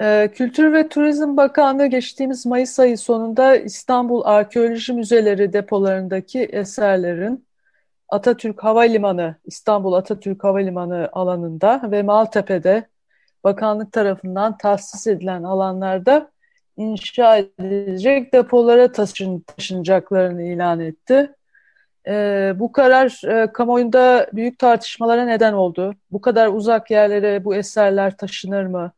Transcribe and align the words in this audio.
Ee, 0.00 0.30
Kültür 0.34 0.72
ve 0.72 0.88
Turizm 0.88 1.36
Bakanlığı 1.36 1.86
geçtiğimiz 1.86 2.46
Mayıs 2.46 2.80
ayı 2.80 2.98
sonunda 2.98 3.56
İstanbul 3.56 4.22
Arkeoloji 4.24 4.92
Müzeleri 4.92 5.52
depolarındaki 5.52 6.40
eserlerin 6.40 7.46
Atatürk 8.08 8.64
Havalimanı, 8.64 9.36
İstanbul 9.44 9.92
Atatürk 9.92 10.44
Havalimanı 10.44 11.08
alanında 11.12 11.82
ve 11.84 12.02
Maltepe'de 12.02 12.88
bakanlık 13.44 13.92
tarafından 13.92 14.58
tahsis 14.58 15.06
edilen 15.06 15.42
alanlarda 15.42 16.30
inşa 16.76 17.36
edilecek 17.36 18.32
depolara 18.32 18.92
taşın, 18.92 19.40
taşınacaklarını 19.40 20.42
ilan 20.42 20.80
etti. 20.80 21.32
Ee, 22.08 22.52
bu 22.56 22.72
karar 22.72 23.22
e, 23.42 23.52
kamuoyunda 23.52 24.26
büyük 24.32 24.58
tartışmalara 24.58 25.24
neden 25.24 25.52
oldu. 25.52 25.94
Bu 26.10 26.20
kadar 26.20 26.48
uzak 26.48 26.90
yerlere 26.90 27.44
bu 27.44 27.54
eserler 27.54 28.16
taşınır 28.16 28.66
mı? 28.66 28.92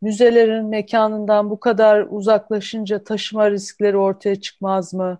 Müzelerin 0.00 0.64
mekanından 0.64 1.50
bu 1.50 1.60
kadar 1.60 2.06
uzaklaşınca 2.10 3.04
taşıma 3.04 3.50
riskleri 3.50 3.96
ortaya 3.96 4.40
çıkmaz 4.40 4.94
mı? 4.94 5.18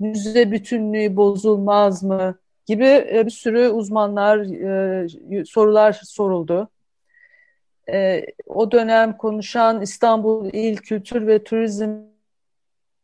Müze 0.00 0.52
bütünlüğü 0.52 1.16
bozulmaz 1.16 2.02
mı? 2.02 2.38
Gibi 2.66 2.86
e, 2.86 3.22
bir 3.26 3.30
sürü 3.30 3.68
uzmanlar 3.68 4.38
e, 4.38 5.44
sorular 5.44 6.00
soruldu. 6.04 6.68
E, 7.92 8.26
o 8.46 8.72
dönem 8.72 9.16
konuşan 9.16 9.82
İstanbul 9.82 10.50
İl 10.52 10.76
Kültür 10.76 11.26
ve 11.26 11.44
Turizm 11.44 11.90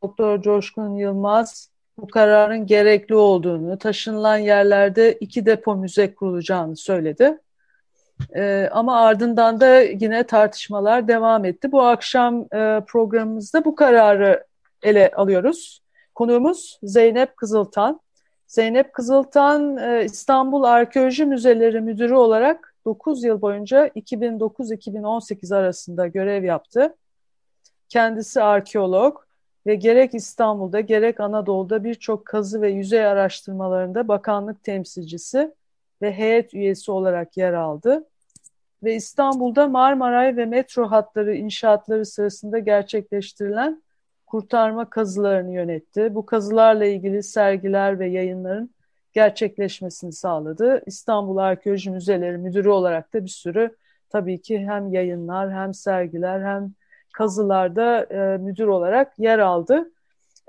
Doktor 0.03 0.43
Coşkun 0.43 0.97
Yılmaz 0.97 1.71
bu 1.99 2.09
kararın 2.09 2.67
gerekli 2.67 3.15
olduğunu, 3.15 3.79
taşınılan 3.79 4.37
yerlerde 4.37 5.13
iki 5.13 5.47
depo 5.47 5.77
müze 5.77 6.15
kurulacağını 6.15 6.77
söyledi. 6.77 7.39
E, 8.37 8.69
ama 8.73 9.01
ardından 9.01 9.61
da 9.61 9.81
yine 9.81 10.25
tartışmalar 10.25 11.09
devam 11.09 11.45
etti. 11.45 11.73
Bu 11.73 11.83
akşam 11.83 12.41
e, 12.41 12.83
programımızda 12.87 13.65
bu 13.65 13.75
kararı 13.75 14.45
ele 14.83 15.11
alıyoruz. 15.11 15.83
Konuğumuz 16.15 16.79
Zeynep 16.83 17.37
Kızıltan. 17.37 18.01
Zeynep 18.47 18.93
Kızıltan 18.93 19.77
e, 19.77 20.05
İstanbul 20.05 20.63
Arkeoloji 20.63 21.25
Müzeleri 21.25 21.81
Müdürü 21.81 22.15
olarak 22.15 22.75
9 22.85 23.25
yıl 23.25 23.41
boyunca 23.41 23.87
2009-2018 23.87 25.57
arasında 25.57 26.07
görev 26.07 26.45
yaptı. 26.45 26.97
Kendisi 27.89 28.43
arkeolog 28.43 29.21
ve 29.67 29.75
gerek 29.75 30.15
İstanbul'da 30.15 30.81
gerek 30.81 31.21
Anadolu'da 31.21 31.85
birçok 31.85 32.27
kazı 32.27 32.63
ve 32.63 32.71
yüzey 32.71 33.07
araştırmalarında 33.07 34.09
bakanlık 34.09 34.65
temsilcisi 34.65 35.55
ve 36.03 36.13
heyet 36.13 36.55
üyesi 36.55 36.93
olarak 36.93 37.37
yer 37.37 37.53
aldı 37.53 38.10
ve 38.83 38.95
İstanbul'da 38.95 39.69
Marmaray 39.69 40.37
ve 40.37 40.47
metro 40.47 40.91
hatları 40.91 41.35
inşaatları 41.35 42.07
sırasında 42.07 42.59
gerçekleştirilen 42.59 43.83
kurtarma 44.27 44.91
kazılarını 44.91 45.53
yönetti. 45.53 46.15
Bu 46.15 46.27
kazılarla 46.27 46.85
ilgili 46.85 47.23
sergiler 47.23 47.99
ve 47.99 48.07
yayınların 48.09 48.71
gerçekleşmesini 49.13 50.13
sağladı. 50.13 50.83
İstanbul 50.87 51.37
Arkeoloji 51.37 51.91
Müzeleri 51.91 52.39
Müdürü 52.39 52.69
olarak 52.69 53.15
da 53.15 53.25
bir 53.25 53.31
sürü 53.31 53.77
tabii 54.11 54.43
ki 54.43 54.59
hem 54.59 54.93
yayınlar 54.93 55.53
hem 55.53 55.75
sergiler 55.75 56.41
hem 56.41 56.73
kazılarda 57.13 58.05
e, 58.05 58.39
müdür 58.39 58.67
olarak 58.67 59.19
yer 59.19 59.39
aldı. 59.39 59.91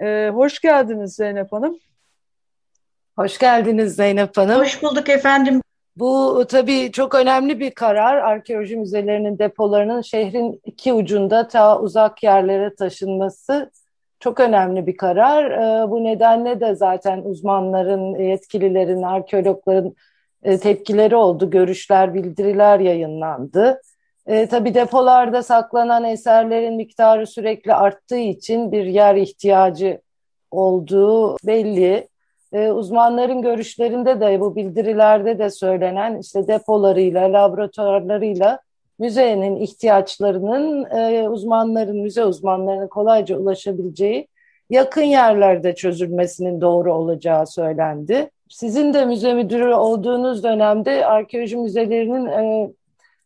E, 0.02 0.30
hoş 0.34 0.60
geldiniz 0.60 1.16
Zeynep 1.16 1.52
Hanım. 1.52 1.80
Hoş 3.16 3.38
geldiniz 3.38 3.96
Zeynep 3.96 4.38
Hanım. 4.38 4.60
Hoş 4.60 4.84
bulduk 4.84 5.10
efendim. 5.10 5.62
Bu 5.96 6.46
tabii 6.50 6.92
çok 6.92 7.16
önemli 7.16 7.60
bir 7.60 7.72
karar. 7.72 8.18
Arkeoloji 8.18 8.76
müzelerinin 8.76 9.40
depolarının 9.40 10.02
şehrin 10.02 10.62
iki 10.66 10.94
ucunda 10.94 11.48
ta 11.48 11.80
uzak 11.80 12.24
yerlere 12.24 12.76
taşınması 12.76 13.72
çok 14.20 14.40
önemli 14.40 14.88
bir 14.88 14.98
karar. 14.98 15.52
Ee, 15.52 15.92
bu 15.92 16.04
nedenle 16.04 16.60
de 16.60 16.76
zaten 16.76 17.22
uzmanların, 17.22 18.16
yetkililerin, 18.16 19.02
arkeologların 19.02 19.96
e, 20.44 20.58
tepkileri 20.58 21.16
oldu. 21.16 21.50
Görüşler, 21.50 22.14
bildiriler 22.14 22.80
yayınlandı. 22.80 23.82
E, 24.28 24.48
tabii 24.48 24.74
depolarda 24.74 25.44
saklanan 25.44 26.04
eserlerin 26.04 26.76
miktarı 26.76 27.28
sürekli 27.28 27.74
arttığı 27.74 28.18
için 28.18 28.72
bir 28.72 28.86
yer 28.86 29.16
ihtiyacı 29.16 30.02
olduğu 30.52 31.38
belli 31.48 32.08
e, 32.54 32.72
uzmanların 32.72 33.42
görüşlerinde 33.42 34.20
de 34.20 34.40
bu 34.40 34.56
bildirilerde 34.56 35.40
de 35.40 35.50
söylenen 35.50 36.20
işte 36.20 36.48
depolarıyla, 36.48 37.34
laboratuvarlarıyla 37.34 38.60
müzenin 39.00 39.56
ihtiyaçlarının 39.56 40.86
e, 40.86 41.30
uzmanların, 41.30 41.98
müze 41.98 42.26
uzmanlarının 42.26 42.88
kolayca 42.88 43.38
ulaşabileceği 43.38 44.28
yakın 44.70 45.02
yerlerde 45.02 45.76
çözülmesinin 45.76 46.62
doğru 46.62 46.94
olacağı 46.94 47.48
söylendi. 47.48 48.30
Sizin 48.50 48.94
de 48.94 49.06
müze 49.06 49.34
müdürü 49.34 49.74
olduğunuz 49.74 50.44
dönemde 50.44 51.06
arkeoloji 51.06 51.58
müzelerinin 51.58 52.26
e, 52.26 52.72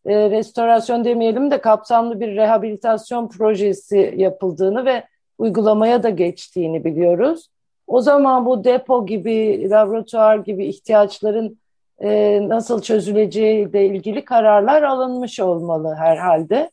e, 0.06 0.30
restorasyon 0.30 1.06
demeyelim 1.06 1.52
de 1.52 1.62
kapsamlı 1.62 2.20
bir 2.20 2.36
rehabilitasyon 2.36 3.28
projesi 3.28 4.14
yapıldığını 4.18 4.86
ve 4.86 5.04
uygulamaya 5.38 6.04
da 6.04 6.10
geçtiğini 6.10 6.84
biliyoruz. 6.84 7.50
O 7.88 8.02
zaman 8.02 8.46
bu 8.46 8.64
depo 8.64 9.06
gibi, 9.06 9.70
laboratuvar 9.70 10.38
gibi 10.38 10.66
ihtiyaçların 10.66 11.58
e, 12.00 12.40
nasıl 12.50 12.82
çözüleceği 12.82 13.70
ile 13.70 13.86
ilgili 13.86 14.26
kararlar 14.26 14.84
alınmış 14.84 15.40
olmalı 15.40 15.96
herhalde. 15.98 16.72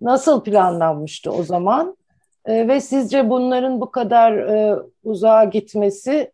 Nasıl 0.00 0.44
planlanmıştı 0.44 1.32
o 1.32 1.42
zaman? 1.42 1.96
E, 2.46 2.68
ve 2.68 2.80
sizce 2.80 3.30
bunların 3.30 3.80
bu 3.80 3.90
kadar 3.90 4.32
e, 4.32 4.76
uzağa 5.04 5.44
gitmesi 5.44 6.30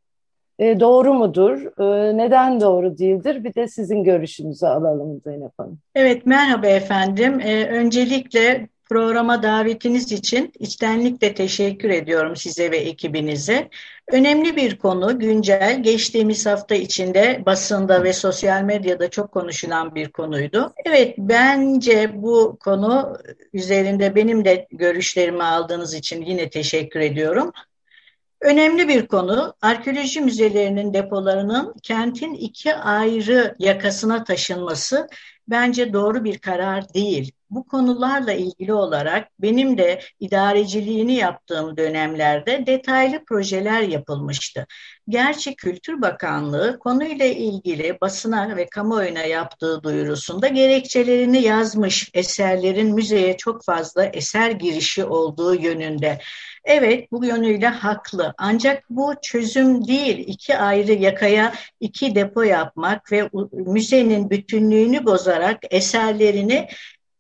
e, 0.58 0.80
doğru 0.80 1.14
mudur? 1.14 1.80
E, 1.80 2.16
neden 2.16 2.60
doğru 2.60 2.98
değildir? 2.98 3.44
Bir 3.44 3.54
de 3.54 3.69
sizin 3.69 4.04
görüşünüzü 4.04 4.66
alalım 4.66 5.20
Zeynep 5.24 5.52
Hanım. 5.58 5.78
Evet, 5.94 6.26
merhaba 6.26 6.66
efendim. 6.66 7.40
E, 7.40 7.66
öncelikle 7.69 8.69
programa 8.90 9.42
davetiniz 9.42 10.12
için 10.12 10.52
içtenlikle 10.58 11.34
teşekkür 11.34 11.90
ediyorum 11.90 12.36
size 12.36 12.70
ve 12.70 12.76
ekibinize. 12.76 13.68
Önemli 14.08 14.56
bir 14.56 14.78
konu, 14.78 15.18
güncel, 15.18 15.82
geçtiğimiz 15.82 16.46
hafta 16.46 16.74
içinde 16.74 17.42
basında 17.46 18.04
ve 18.04 18.12
sosyal 18.12 18.62
medyada 18.62 19.10
çok 19.10 19.32
konuşulan 19.32 19.94
bir 19.94 20.12
konuydu. 20.12 20.72
Evet, 20.84 21.14
bence 21.18 22.10
bu 22.14 22.58
konu 22.60 23.18
üzerinde 23.52 24.14
benim 24.14 24.44
de 24.44 24.66
görüşlerimi 24.70 25.42
aldığınız 25.42 25.94
için 25.94 26.22
yine 26.22 26.50
teşekkür 26.50 27.00
ediyorum. 27.00 27.52
Önemli 28.40 28.88
bir 28.88 29.06
konu, 29.06 29.54
arkeoloji 29.62 30.20
müzelerinin 30.20 30.94
depolarının 30.94 31.74
kentin 31.82 32.34
iki 32.34 32.74
ayrı 32.74 33.54
yakasına 33.58 34.24
taşınması 34.24 35.08
bence 35.48 35.92
doğru 35.92 36.24
bir 36.24 36.38
karar 36.38 36.94
değil 36.94 37.32
bu 37.50 37.65
konularla 37.65 38.33
ilgili 38.33 38.73
olarak 38.73 39.29
benim 39.38 39.79
de 39.79 40.00
idareciliğini 40.20 41.14
yaptığım 41.14 41.76
dönemlerde 41.76 42.67
detaylı 42.67 43.25
projeler 43.25 43.82
yapılmıştı. 43.82 44.67
Gerçi 45.08 45.56
Kültür 45.56 46.02
Bakanlığı 46.02 46.79
konuyla 46.79 47.26
ilgili 47.26 47.99
basına 48.00 48.56
ve 48.56 48.67
kamuoyuna 48.67 49.23
yaptığı 49.23 49.82
duyurusunda 49.82 50.49
gerekçelerini 50.49 51.43
yazmış 51.43 52.11
eserlerin 52.14 52.94
müzeye 52.94 53.37
çok 53.37 53.64
fazla 53.64 54.05
eser 54.05 54.50
girişi 54.50 55.05
olduğu 55.05 55.55
yönünde. 55.55 56.19
Evet 56.64 57.12
bu 57.12 57.25
yönüyle 57.25 57.67
haklı 57.67 58.35
ancak 58.38 58.91
bu 58.91 59.14
çözüm 59.23 59.87
değil 59.87 60.19
iki 60.26 60.56
ayrı 60.58 60.93
yakaya 60.93 61.55
iki 61.81 62.14
depo 62.14 62.43
yapmak 62.43 63.12
ve 63.12 63.31
müzenin 63.53 64.31
bütünlüğünü 64.31 65.06
bozarak 65.06 65.58
eserlerini 65.70 66.69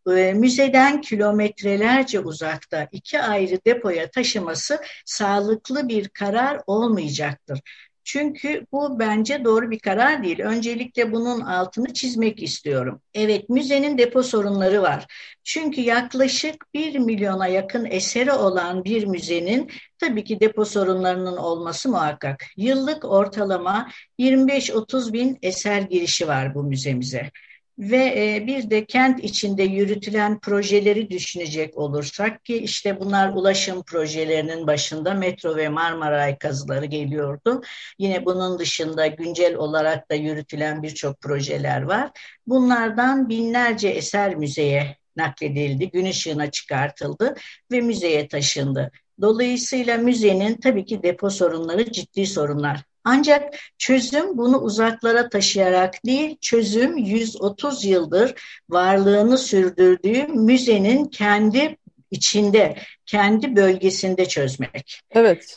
müzeden 0.06 1.00
kilometrelerce 1.00 2.20
uzakta 2.20 2.88
iki 2.92 3.20
ayrı 3.20 3.58
depoya 3.66 4.10
taşıması 4.10 4.80
sağlıklı 5.04 5.88
bir 5.88 6.08
karar 6.08 6.60
olmayacaktır. 6.66 7.60
Çünkü 8.04 8.66
bu 8.72 8.98
bence 8.98 9.44
doğru 9.44 9.70
bir 9.70 9.78
karar 9.78 10.22
değil. 10.24 10.40
Öncelikle 10.40 11.12
bunun 11.12 11.40
altını 11.40 11.92
çizmek 11.94 12.42
istiyorum. 12.42 13.02
Evet 13.14 13.48
müzenin 13.48 13.98
depo 13.98 14.22
sorunları 14.22 14.82
var. 14.82 15.06
Çünkü 15.44 15.80
yaklaşık 15.80 16.74
1 16.74 16.98
milyona 16.98 17.46
yakın 17.46 17.84
eseri 17.84 18.32
olan 18.32 18.84
bir 18.84 19.06
müzenin 19.06 19.70
tabii 19.98 20.24
ki 20.24 20.40
depo 20.40 20.64
sorunlarının 20.64 21.36
olması 21.36 21.88
muhakkak. 21.88 22.44
Yıllık 22.56 23.04
ortalama 23.04 23.88
25-30 24.18 25.12
bin 25.12 25.38
eser 25.42 25.82
girişi 25.82 26.28
var 26.28 26.54
bu 26.54 26.62
müzemize 26.62 27.30
ve 27.80 28.14
e, 28.16 28.46
bir 28.46 28.70
de 28.70 28.84
kent 28.84 29.24
içinde 29.24 29.62
yürütülen 29.62 30.40
projeleri 30.40 31.10
düşünecek 31.10 31.78
olursak 31.78 32.44
ki 32.44 32.56
işte 32.56 33.00
bunlar 33.00 33.32
ulaşım 33.32 33.82
projelerinin 33.82 34.66
başında 34.66 35.14
metro 35.14 35.56
ve 35.56 35.68
Marmaray 35.68 36.38
kazıları 36.38 36.84
geliyordu. 36.84 37.62
Yine 37.98 38.24
bunun 38.24 38.58
dışında 38.58 39.06
güncel 39.06 39.54
olarak 39.54 40.10
da 40.10 40.14
yürütülen 40.14 40.82
birçok 40.82 41.20
projeler 41.20 41.82
var. 41.82 42.10
Bunlardan 42.46 43.28
binlerce 43.28 43.88
eser 43.88 44.34
müzeye 44.36 44.96
nakledildi, 45.16 45.90
gün 45.90 46.06
ışığına 46.06 46.50
çıkartıldı 46.50 47.34
ve 47.72 47.80
müzeye 47.80 48.28
taşındı. 48.28 48.90
Dolayısıyla 49.20 49.96
müzenin 49.98 50.56
tabii 50.56 50.84
ki 50.84 51.02
depo 51.02 51.30
sorunları 51.30 51.92
ciddi 51.92 52.26
sorunlar. 52.26 52.89
Ancak 53.04 53.54
çözüm 53.78 54.38
bunu 54.38 54.58
uzaklara 54.58 55.28
taşıyarak 55.28 56.04
değil, 56.06 56.36
çözüm 56.40 56.96
130 56.96 57.84
yıldır 57.84 58.34
varlığını 58.70 59.38
sürdürdüğü 59.38 60.26
müzenin 60.26 61.04
kendi 61.04 61.76
içinde, 62.10 62.76
kendi 63.06 63.56
bölgesinde 63.56 64.28
çözmek. 64.28 65.00
Evet. 65.10 65.56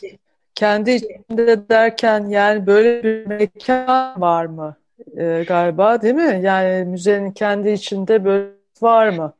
Kendi 0.54 0.90
içinde 0.90 1.68
derken 1.68 2.28
yani 2.28 2.66
böyle 2.66 3.02
bir 3.04 3.26
mekan 3.26 4.20
var 4.20 4.46
mı 4.46 4.76
ee, 5.18 5.44
galiba 5.48 6.02
değil 6.02 6.14
mi? 6.14 6.40
Yani 6.42 6.84
müzenin 6.84 7.32
kendi 7.32 7.70
içinde 7.70 8.24
böyle 8.24 8.48
var 8.82 9.08
mı? 9.08 9.34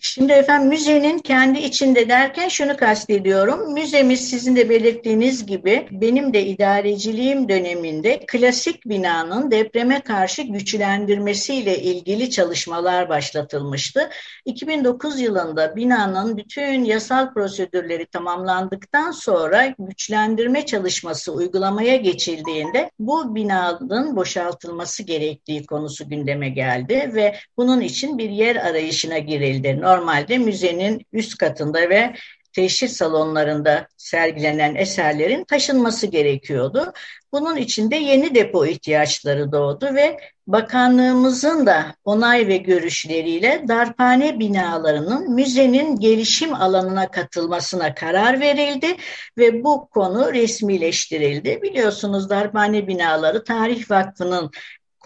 Şimdi 0.00 0.32
efendim 0.32 0.68
müzenin 0.68 1.18
kendi 1.18 1.58
içinde 1.58 2.08
derken 2.08 2.48
şunu 2.48 2.76
kastediyorum. 2.76 3.72
Müzemiz 3.72 4.30
sizin 4.30 4.56
de 4.56 4.70
belirttiğiniz 4.70 5.46
gibi 5.46 5.88
benim 5.90 6.34
de 6.34 6.46
idareciliğim 6.46 7.48
döneminde 7.48 8.20
klasik 8.26 8.88
binanın 8.88 9.50
depreme 9.50 10.00
karşı 10.00 10.42
güçlendirmesiyle 10.42 11.78
ilgili 11.78 12.30
çalışmalar 12.30 13.08
başlatılmıştı. 13.08 14.10
2009 14.44 15.20
yılında 15.20 15.76
binanın 15.76 16.36
bütün 16.36 16.84
yasal 16.84 17.32
prosedürleri 17.34 18.06
tamamlandıktan 18.06 19.10
sonra 19.10 19.74
güçlendirme 19.78 20.66
çalışması 20.66 21.32
uygulamaya 21.32 21.96
geçildiğinde 21.96 22.90
bu 22.98 23.34
binanın 23.34 24.16
boşaltılması 24.16 25.02
gerektiği 25.02 25.66
konusu 25.66 26.08
gündeme 26.08 26.48
geldi 26.48 27.10
ve 27.14 27.36
bunun 27.56 27.80
için 27.80 28.18
bir 28.18 28.30
yer 28.30 28.56
arayışına 28.56 29.18
girildi 29.18 29.85
normalde 29.86 30.38
müzenin 30.38 31.06
üst 31.12 31.38
katında 31.38 31.90
ve 31.90 32.14
teşhir 32.52 32.88
salonlarında 32.88 33.86
sergilenen 33.96 34.74
eserlerin 34.74 35.44
taşınması 35.44 36.06
gerekiyordu. 36.06 36.92
Bunun 37.32 37.56
için 37.56 37.90
de 37.90 37.96
yeni 37.96 38.34
depo 38.34 38.66
ihtiyaçları 38.66 39.52
doğdu 39.52 39.94
ve 39.94 40.18
bakanlığımızın 40.46 41.66
da 41.66 41.94
onay 42.04 42.48
ve 42.48 42.56
görüşleriyle 42.56 43.64
darphane 43.68 44.38
binalarının 44.38 45.34
müzenin 45.34 45.96
gelişim 46.00 46.54
alanına 46.54 47.10
katılmasına 47.10 47.94
karar 47.94 48.40
verildi 48.40 48.96
ve 49.38 49.64
bu 49.64 49.88
konu 49.88 50.32
resmileştirildi. 50.32 51.62
Biliyorsunuz 51.62 52.30
darphane 52.30 52.86
binaları 52.86 53.44
Tarih 53.44 53.90
Vakfı'nın 53.90 54.50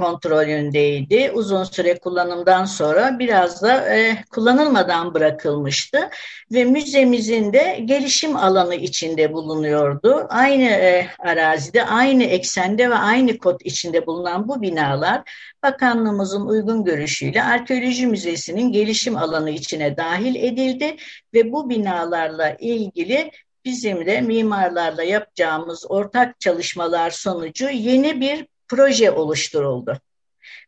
kontrolündeydi. 0.00 1.30
Uzun 1.34 1.64
süre 1.64 1.98
kullanımdan 1.98 2.64
sonra 2.64 3.18
biraz 3.18 3.62
da 3.62 3.96
e, 3.96 4.24
kullanılmadan 4.30 5.14
bırakılmıştı 5.14 6.10
ve 6.52 6.64
müzemizin 6.64 7.52
de 7.52 7.80
gelişim 7.84 8.36
alanı 8.36 8.74
içinde 8.74 9.32
bulunuyordu. 9.32 10.26
Aynı 10.28 10.62
e, 10.62 11.06
arazide, 11.18 11.84
aynı 11.84 12.24
eksende 12.24 12.90
ve 12.90 12.94
aynı 12.94 13.38
kod 13.38 13.60
içinde 13.64 14.06
bulunan 14.06 14.48
bu 14.48 14.62
binalar 14.62 15.22
bakanlığımızın 15.62 16.46
uygun 16.46 16.84
görüşüyle 16.84 17.42
Arkeoloji 17.42 18.06
Müzesi'nin 18.06 18.72
gelişim 18.72 19.16
alanı 19.16 19.50
içine 19.50 19.96
dahil 19.96 20.34
edildi 20.34 20.96
ve 21.34 21.52
bu 21.52 21.70
binalarla 21.70 22.56
ilgili 22.58 23.30
bizim 23.64 24.06
de 24.06 24.20
mimarlarla 24.20 25.02
yapacağımız 25.02 25.86
ortak 25.88 26.40
çalışmalar 26.40 27.10
sonucu 27.10 27.68
yeni 27.68 28.20
bir 28.20 28.46
proje 28.70 29.10
oluşturuldu. 29.10 30.00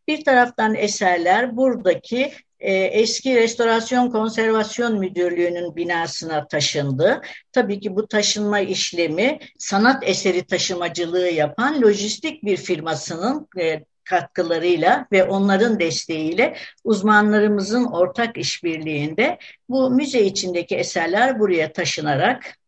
Bir 0.09 0.25
taraftan 0.25 0.75
eserler 0.75 1.57
buradaki 1.57 2.33
e, 2.61 2.73
eski 2.73 3.37
Restorasyon 3.37 4.11
Konservasyon 4.11 4.99
Müdürlüğü'nün 4.99 5.77
binasına 5.77 6.49
taşındı. 6.49 7.21
Tabii 7.53 7.81
ki 7.81 7.97
bu 7.97 8.09
taşınma 8.09 8.61
işlemi 8.61 9.39
sanat 9.59 10.09
eseri 10.09 10.45
taşımacılığı 10.45 11.29
yapan 11.29 11.83
lojistik 11.83 12.45
bir 12.45 12.57
firmasının 12.57 13.49
e, 13.61 13.85
katkılarıyla 14.05 15.07
ve 15.13 15.25
onların 15.25 15.81
desteğiyle 15.81 16.57
uzmanlarımızın 16.85 17.85
ortak 17.85 18.39
işbirliğinde 18.39 19.39
bu 19.69 19.91
müze 19.91 20.23
içindeki 20.23 20.77
eserler 20.77 21.41
buraya 21.41 21.73
taşınarak 21.73 22.59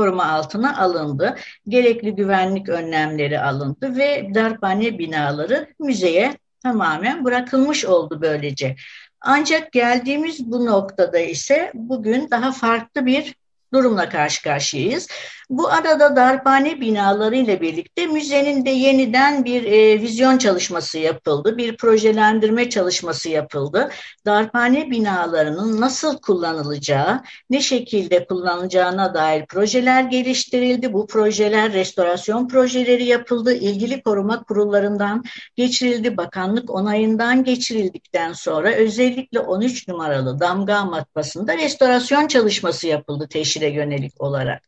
koruma 0.00 0.26
altına 0.26 0.78
alındı. 0.78 1.36
Gerekli 1.68 2.14
güvenlik 2.14 2.68
önlemleri 2.68 3.40
alındı 3.40 3.96
ve 3.96 4.34
darphane 4.34 4.98
binaları 4.98 5.66
müzeye 5.78 6.36
tamamen 6.62 7.24
bırakılmış 7.24 7.84
oldu 7.84 8.18
böylece. 8.22 8.76
Ancak 9.20 9.72
geldiğimiz 9.72 10.52
bu 10.52 10.66
noktada 10.66 11.18
ise 11.18 11.72
bugün 11.74 12.30
daha 12.30 12.52
farklı 12.52 13.06
bir 13.06 13.34
durumla 13.74 14.08
karşı 14.08 14.42
karşıyayız. 14.42 15.08
Bu 15.50 15.68
arada 15.68 16.16
darphane 16.16 16.80
binaları 16.80 17.36
ile 17.36 17.60
birlikte 17.60 18.06
müzenin 18.06 18.64
de 18.64 18.70
yeniden 18.70 19.44
bir 19.44 19.64
e, 19.64 20.02
vizyon 20.02 20.38
çalışması 20.38 20.98
yapıldı, 20.98 21.56
bir 21.58 21.76
projelendirme 21.76 22.70
çalışması 22.70 23.28
yapıldı. 23.28 23.90
Darphane 24.26 24.90
binalarının 24.90 25.80
nasıl 25.80 26.18
kullanılacağı, 26.18 27.22
ne 27.50 27.60
şekilde 27.60 28.26
kullanılacağına 28.26 29.14
dair 29.14 29.46
projeler 29.46 30.02
geliştirildi. 30.02 30.92
Bu 30.92 31.06
projeler 31.06 31.72
restorasyon 31.72 32.48
projeleri 32.48 33.04
yapıldı, 33.04 33.54
ilgili 33.54 34.02
koruma 34.02 34.42
kurullarından 34.42 35.24
geçirildi, 35.56 36.16
bakanlık 36.16 36.70
onayından 36.70 37.44
geçirildikten 37.44 38.32
sonra 38.32 38.72
özellikle 38.72 39.40
13 39.40 39.88
numaralı 39.88 40.40
damga 40.40 40.84
matbasında 40.84 41.56
restorasyon 41.56 42.26
çalışması 42.26 42.86
yapıldı 42.86 43.28
teşhire 43.30 43.70
yönelik 43.70 44.20
olarak. 44.22 44.62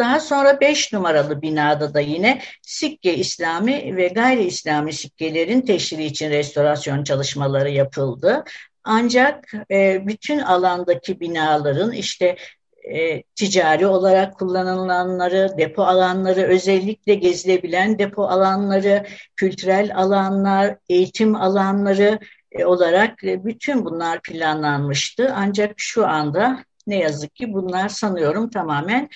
Daha 0.00 0.20
sonra 0.20 0.60
5 0.60 0.92
numaralı 0.92 1.42
binada 1.42 1.94
da 1.94 2.00
yine 2.00 2.40
sikke 2.62 3.14
İslami 3.14 3.96
ve 3.96 4.08
gayri 4.08 4.44
İslami 4.44 4.92
sikkelerin 4.92 5.60
teşhiri 5.60 6.04
için 6.04 6.30
restorasyon 6.30 7.04
çalışmaları 7.04 7.70
yapıldı. 7.70 8.44
Ancak 8.84 9.52
e, 9.70 10.06
bütün 10.06 10.38
alandaki 10.38 11.20
binaların 11.20 11.92
işte 11.92 12.36
e, 12.84 13.22
ticari 13.22 13.86
olarak 13.86 14.38
kullanılanları, 14.38 15.54
depo 15.58 15.82
alanları, 15.82 16.42
özellikle 16.42 17.14
gezilebilen 17.14 17.98
depo 17.98 18.24
alanları, 18.24 19.06
kültürel 19.36 19.96
alanlar, 19.96 20.76
eğitim 20.88 21.34
alanları 21.34 22.18
e, 22.52 22.64
olarak 22.64 23.24
e, 23.24 23.44
bütün 23.44 23.84
bunlar 23.84 24.22
planlanmıştı. 24.22 25.32
Ancak 25.36 25.74
şu 25.76 26.06
anda 26.06 26.64
ne 26.86 26.98
yazık 26.98 27.34
ki 27.34 27.52
bunlar 27.52 27.88
sanıyorum 27.88 28.50
tamamen 28.50 29.08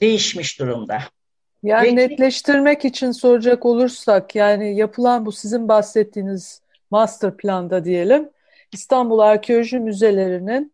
değişmiş 0.00 0.58
durumda. 0.58 0.98
Yani 1.62 1.88
Ve, 1.88 1.96
netleştirmek 1.96 2.84
için 2.84 3.12
soracak 3.12 3.66
olursak 3.66 4.34
yani 4.34 4.76
yapılan 4.76 5.26
bu 5.26 5.32
sizin 5.32 5.68
bahsettiğiniz 5.68 6.62
master 6.90 7.36
planda 7.36 7.84
diyelim 7.84 8.28
İstanbul 8.72 9.18
Arkeoloji 9.18 9.78
Müzelerinin 9.78 10.72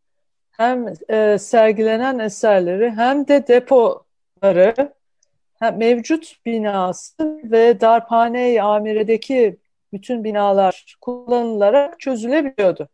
hem 0.51 0.87
e, 1.09 1.39
sergilenen 1.39 2.19
eserleri 2.19 2.91
hem 2.91 3.29
de 3.29 3.47
depoları 3.47 4.93
hem 5.59 5.77
mevcut 5.77 6.37
binası 6.47 7.41
ve 7.45 7.81
darphane-i 7.81 8.63
amiredeki 8.63 9.57
bütün 9.93 10.25
binalar 10.25 10.97
kullanılarak 11.01 12.01
çözülebiliyordu. 12.01 12.89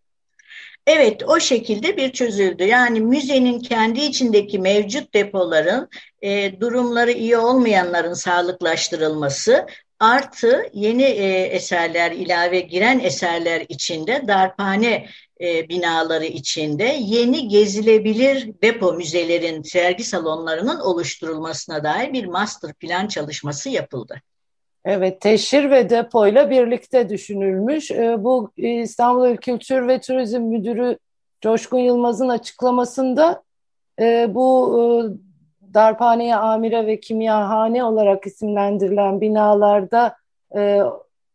Evet, 0.86 1.22
o 1.28 1.40
şekilde 1.40 1.96
bir 1.96 2.12
çözüldü. 2.12 2.64
Yani 2.64 3.00
müzenin 3.00 3.60
kendi 3.60 4.00
içindeki 4.00 4.58
mevcut 4.58 5.14
depoların 5.14 5.88
e, 6.22 6.60
durumları 6.60 7.12
iyi 7.12 7.36
olmayanların 7.36 8.14
sağlıklaştırılması 8.14 9.66
artı 10.00 10.70
yeni 10.72 11.02
e, 11.02 11.42
eserler 11.42 12.12
ilave 12.12 12.60
giren 12.60 13.00
eserler 13.00 13.66
içinde 13.68 14.22
darphane 14.28 15.08
e, 15.40 15.68
binaları 15.68 16.24
içinde 16.26 16.96
yeni 17.00 17.48
gezilebilir 17.48 18.50
depo 18.62 18.92
müzelerin 18.92 19.62
sergi 19.62 20.04
salonlarının 20.04 20.80
oluşturulmasına 20.80 21.84
dair 21.84 22.12
bir 22.12 22.24
master 22.24 22.74
plan 22.74 23.06
çalışması 23.06 23.68
yapıldı. 23.68 24.22
Evet, 24.84 25.20
teşhir 25.20 25.70
ve 25.70 25.90
depoyla 25.90 26.50
birlikte 26.50 27.08
düşünülmüş. 27.08 27.90
Ee, 27.90 28.24
bu 28.24 28.50
e, 28.58 28.68
İstanbul 28.70 29.36
Kültür 29.36 29.88
ve 29.88 30.00
Turizm 30.00 30.40
Müdürü 30.40 30.98
Coşkun 31.40 31.78
Yılmaz'ın 31.78 32.28
açıklamasında 32.28 33.42
e, 34.00 34.34
bu 34.34 34.78
e, 34.78 34.82
darphaneye 35.74 36.36
amire 36.36 36.86
ve 36.86 37.00
kimyahane 37.00 37.84
olarak 37.84 38.26
isimlendirilen 38.26 39.20
binalarda 39.20 40.16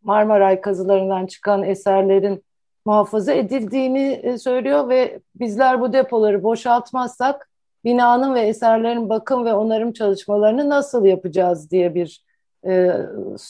Marmaray 0.03 0.61
kazılarından 0.61 1.25
çıkan 1.25 1.63
eserlerin 1.63 2.43
muhafaza 2.85 3.33
edildiğini 3.33 4.39
söylüyor 4.39 4.89
ve 4.89 5.19
bizler 5.35 5.81
bu 5.81 5.93
depoları 5.93 6.43
boşaltmazsak 6.43 7.49
binanın 7.85 8.35
ve 8.35 8.41
eserlerin 8.41 9.09
bakım 9.09 9.45
ve 9.45 9.53
onarım 9.53 9.93
çalışmalarını 9.93 10.69
nasıl 10.69 11.05
yapacağız 11.05 11.71
diye 11.71 11.95
bir 11.95 12.26
e, 12.67 12.91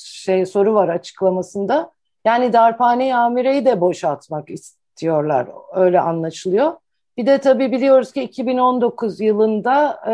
şey 0.04 0.46
soru 0.46 0.74
var 0.74 0.90
açıklamasında. 0.90 1.92
Yani 2.26 2.54
darphane 2.54 3.16
amireyi 3.16 3.66
de 3.66 3.82
boşaltmak 3.82 4.50
istiyorlar. 4.50 5.48
Öyle 5.76 6.00
anlaşılıyor. 6.00 6.74
Bir 7.18 7.26
de 7.26 7.38
tabii 7.38 7.72
biliyoruz 7.72 8.12
ki 8.12 8.24
2019 8.24 9.22
yılında 9.22 10.00
e, 10.08 10.14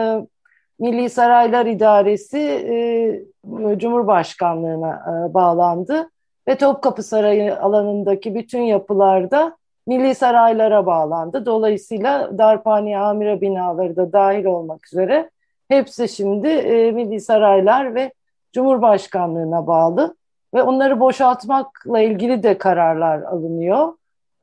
Milli 0.80 1.10
Saraylar 1.10 1.66
İdaresi 1.66 2.40
e, 2.40 3.78
Cumhurbaşkanlığına 3.78 4.94
e, 5.30 5.34
bağlandı 5.34 6.10
ve 6.48 6.58
Topkapı 6.58 7.04
Sarayı 7.04 7.60
alanındaki 7.60 8.36
bütün 8.36 8.62
yapılarda 8.62 9.58
Milli 9.88 10.16
Saraylara 10.16 10.86
bağlandı. 10.86 11.46
Dolayısıyla 11.46 12.38
darphane 12.38 13.00
amire 13.00 13.42
binaları 13.42 13.96
da 13.96 14.14
dahil 14.14 14.46
olmak 14.46 14.88
üzere 14.88 15.30
hepsi 15.68 16.10
şimdi 16.10 16.48
e, 16.48 16.92
Milli 16.92 17.22
Saraylar 17.22 17.96
ve 17.96 18.12
Cumhurbaşkanlığına 18.54 19.68
bağlı 19.68 20.16
ve 20.54 20.64
onları 20.64 21.00
boşaltmakla 21.00 22.00
ilgili 22.00 22.44
de 22.44 22.58
kararlar 22.58 23.22
alınıyor. 23.22 23.94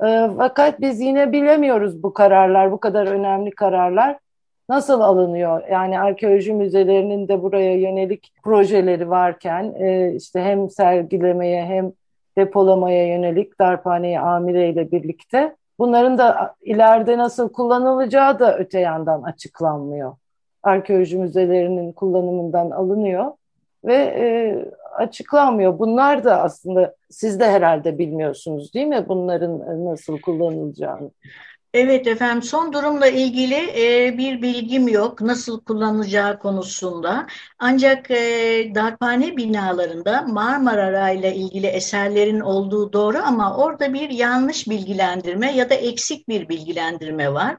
E, 0.05 0.31
fakat 0.37 0.81
biz 0.81 1.01
yine 1.01 1.33
bilemiyoruz 1.33 2.03
bu 2.03 2.13
kararlar, 2.13 2.73
bu 2.73 2.81
kadar 2.81 3.07
önemli 3.07 3.51
kararlar 3.51 4.19
nasıl 4.69 5.01
alınıyor? 5.01 5.69
Yani 5.71 6.01
arkeoloji 6.01 6.53
müzelerinin 6.53 7.29
de 7.29 7.43
buraya 7.43 7.75
yönelik 7.75 8.33
projeleri 8.45 9.11
varken 9.11 9.75
e, 9.79 10.13
işte 10.15 10.41
hem 10.41 10.71
sergilemeye 10.71 11.65
hem 11.65 11.93
depolamaya 12.39 13.07
yönelik 13.07 13.61
darphaneye 13.61 14.21
amireyle 14.21 14.91
birlikte 14.91 15.57
bunların 15.79 16.19
da 16.19 16.55
ileride 16.63 17.19
nasıl 17.19 17.53
kullanılacağı 17.53 18.39
da 18.39 18.59
öte 18.59 18.81
yandan 18.81 19.23
açıklanmıyor. 19.23 20.17
Arkeoloji 20.63 21.19
müzelerinin 21.19 21.93
kullanımından 21.93 22.71
alınıyor 22.71 23.33
ve 23.85 23.95
e, 23.95 24.25
açıklanmıyor. 24.97 25.79
Bunlar 25.79 26.25
da 26.25 26.43
aslında 26.43 26.95
siz 27.11 27.41
de 27.41 27.51
herhalde 27.51 27.99
bilmiyorsunuz 27.99 28.75
değil 28.75 28.87
mi 28.87 29.05
bunların 29.09 29.85
nasıl 29.85 30.21
kullanılacağını? 30.21 31.11
Evet 31.75 32.07
efendim 32.07 32.43
son 32.43 32.73
durumla 32.73 33.07
ilgili 33.07 33.55
e, 33.55 34.19
bir 34.19 34.43
bilgim 34.43 34.89
yok 34.89 35.21
nasıl 35.21 35.61
kullanılacağı 35.61 36.39
konusunda. 36.39 37.27
Ancak 37.59 38.11
e, 38.11 38.17
darphane 38.75 39.37
binalarında 39.37 40.23
Marmara 40.23 41.11
ile 41.11 41.35
ilgili 41.35 41.67
eserlerin 41.67 42.41
olduğu 42.41 42.93
doğru 42.93 43.19
ama 43.19 43.57
orada 43.57 43.95
bir 43.95 44.11
yanlış 44.11 44.69
bilgilendirme 44.69 45.53
ya 45.53 45.71
da 45.71 45.75
eksik 45.75 46.29
bir 46.29 46.49
bilgilendirme 46.49 47.33
var. 47.33 47.57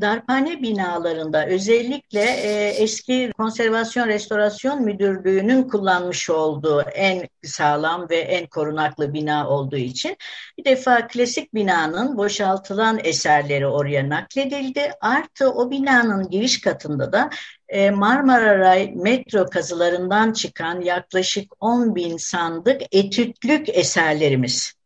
Darphane 0.00 0.62
binalarında 0.62 1.46
özellikle 1.46 2.22
e, 2.22 2.68
eski 2.68 3.32
konservasyon 3.38 4.08
restorasyon 4.08 4.82
müdürlüğünün 4.82 5.62
kullanmış 5.68 6.30
olduğu 6.30 6.80
en 6.80 7.28
sağlam 7.42 8.10
ve 8.10 8.16
en 8.16 8.46
korunaklı 8.46 9.14
bina 9.14 9.48
olduğu 9.48 9.76
için 9.76 10.16
bir 10.58 10.64
defa 10.64 11.06
klasik 11.06 11.54
binanın 11.54 12.16
boşaltılan 12.16 13.00
eserleri 13.04 13.51
oraya 13.60 14.08
nakledildi. 14.08 14.92
Artı 15.00 15.50
o 15.50 15.70
binanın 15.70 16.30
giriş 16.30 16.60
katında 16.60 17.12
da 17.12 17.30
e, 17.68 17.90
Marmara 17.90 18.58
Ray 18.58 18.92
metro 18.94 19.46
kazılarından 19.46 20.32
çıkan 20.32 20.80
yaklaşık 20.80 21.52
10 21.60 21.94
bin 21.94 22.16
sandık 22.16 22.82
etütlük 22.92 23.68
eserlerimiz 23.68 24.81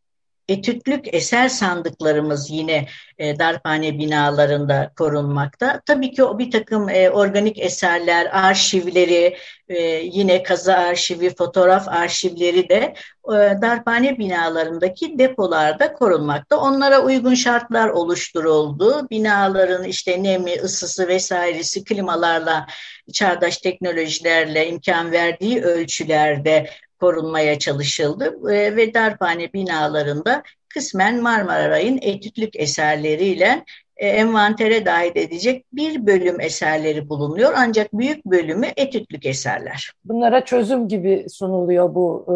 etütlük 0.48 1.14
eser 1.14 1.48
sandıklarımız 1.48 2.50
yine 2.50 2.86
e, 3.18 3.38
darphane 3.38 3.98
binalarında 3.98 4.92
korunmakta. 4.96 5.80
Tabii 5.86 6.10
ki 6.10 6.24
o 6.24 6.38
bir 6.38 6.50
takım 6.50 6.88
e, 6.88 7.10
organik 7.10 7.58
eserler, 7.58 8.28
arşivleri, 8.32 9.36
e, 9.68 9.78
yine 10.02 10.42
kazı 10.42 10.76
arşivi, 10.76 11.34
fotoğraf 11.34 11.88
arşivleri 11.88 12.68
de 12.68 12.94
e, 13.28 13.34
darphane 13.62 14.18
binalarındaki 14.18 15.18
depolarda 15.18 15.92
korunmakta. 15.92 16.56
Onlara 16.56 17.00
uygun 17.00 17.34
şartlar 17.34 17.88
oluşturuldu. 17.88 19.10
Binaların 19.10 19.84
işte 19.84 20.22
nemi, 20.22 20.52
ısısı 20.52 21.08
vesairesi 21.08 21.84
klimalarla, 21.84 22.66
çağdaş 23.12 23.58
teknolojilerle 23.58 24.68
imkan 24.68 25.12
verdiği 25.12 25.62
ölçülerde 25.62 26.70
korunmaya 27.00 27.58
çalışıldı 27.58 28.52
e, 28.52 28.76
ve 28.76 28.94
darphane 28.94 29.52
binalarında 29.52 30.42
kısmen 30.68 31.22
Marmaray'ın 31.22 31.98
etütlük 32.02 32.56
eserleriyle 32.56 33.64
e, 33.96 34.08
envantere 34.08 34.86
dahil 34.86 35.12
edecek 35.14 35.64
bir 35.72 36.06
bölüm 36.06 36.40
eserleri 36.40 37.08
bulunuyor. 37.08 37.52
Ancak 37.56 37.92
büyük 37.92 38.26
bölümü 38.26 38.66
etütlük 38.76 39.26
eserler. 39.26 39.92
Bunlara 40.04 40.44
çözüm 40.44 40.88
gibi 40.88 41.26
sunuluyor 41.30 41.94
bu 41.94 42.26
e, 42.28 42.34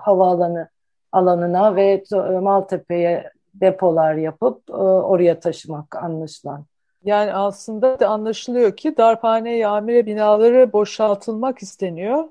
havaalanı 0.00 0.68
alanına 1.12 1.76
ve 1.76 2.04
e, 2.12 2.16
Maltepe'ye 2.16 3.30
depolar 3.54 4.14
yapıp 4.14 4.70
e, 4.70 4.72
oraya 4.72 5.40
taşımak 5.40 5.96
anlaşılan. 5.96 6.64
Yani 7.04 7.32
aslında 7.32 8.00
da 8.00 8.08
anlaşılıyor 8.08 8.76
ki 8.76 8.96
darphane 8.96 9.56
yamire 9.56 10.06
binaları 10.06 10.72
boşaltılmak 10.72 11.58
isteniyor 11.58 12.24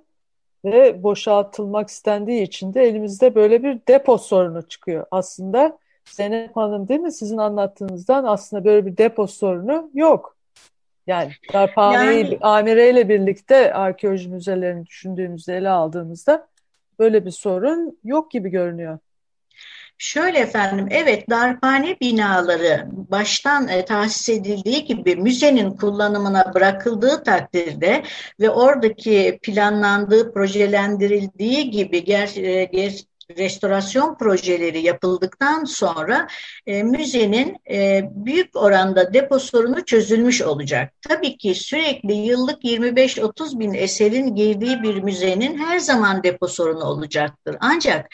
ve 0.66 1.04
boşaltılmak 1.04 1.90
istendiği 1.90 2.42
için 2.42 2.74
de 2.74 2.84
elimizde 2.84 3.36
böyle 3.36 3.64
bir 3.64 3.80
depo 3.88 4.18
sorunu 4.18 4.62
çıkıyor. 4.68 5.06
Aslında 5.12 5.78
Zeynep 6.06 6.56
Hanım 6.56 6.88
değil 6.88 7.00
mi 7.00 7.12
sizin 7.12 7.38
anlattığınızdan 7.38 8.24
aslında 8.24 8.66
böyle 8.66 8.86
bir 8.86 8.98
depo 8.98 9.28
sorunu 9.28 9.90
yok. 9.94 10.36
Yani 11.08 11.32
darphaneyi 11.54 12.24
yani, 12.24 12.38
amireyle 12.42 13.10
birlikte 13.10 13.74
arkeoloji 13.74 14.30
müzelerini 14.30 14.86
düşündüğümüzde 14.86 15.58
ele 15.58 15.70
aldığımızda 15.70 16.48
böyle 17.00 17.26
bir 17.26 17.32
sorun 17.32 18.00
yok 18.04 18.32
gibi 18.32 18.50
görünüyor. 18.50 19.00
Şöyle 19.98 20.40
efendim, 20.40 20.88
evet 20.92 21.30
darphane 21.30 21.98
binaları 22.02 22.86
baştan 22.92 23.68
e, 23.68 23.86
tahsis 23.86 24.30
edildiği 24.30 24.86
gibi 24.86 25.16
müzenin 25.16 25.72
kullanımına 25.72 26.54
bırakıldığı 26.54 27.24
takdirde 27.24 28.04
ve 28.40 28.50
oradaki 28.50 29.40
planlandığı, 29.44 30.34
projelendirildiği 30.34 31.72
gibi 31.72 32.04
ger, 32.04 32.32
e, 32.36 32.64
ger, 32.66 32.94
restorasyon 33.38 34.18
projeleri 34.18 34.82
yapıldıktan 34.82 35.64
sonra 35.64 36.28
e, 36.68 36.84
müzenin 36.84 37.58
e, 37.70 38.02
büyük 38.12 38.56
oranda 38.56 39.14
depo 39.14 39.40
sorunu 39.40 39.86
çözülmüş 39.86 40.42
olacak. 40.42 40.94
Tabii 41.10 41.38
ki 41.38 41.56
sürekli 41.56 42.14
yıllık 42.14 42.64
25-30 42.64 43.60
bin 43.60 43.74
eserin 43.74 44.36
girdiği 44.36 44.84
bir 44.84 44.96
müzenin 44.96 45.58
her 45.58 45.80
zaman 45.80 46.24
depo 46.24 46.48
sorunu 46.48 46.84
olacaktır. 46.84 47.56
Ancak 47.60 48.10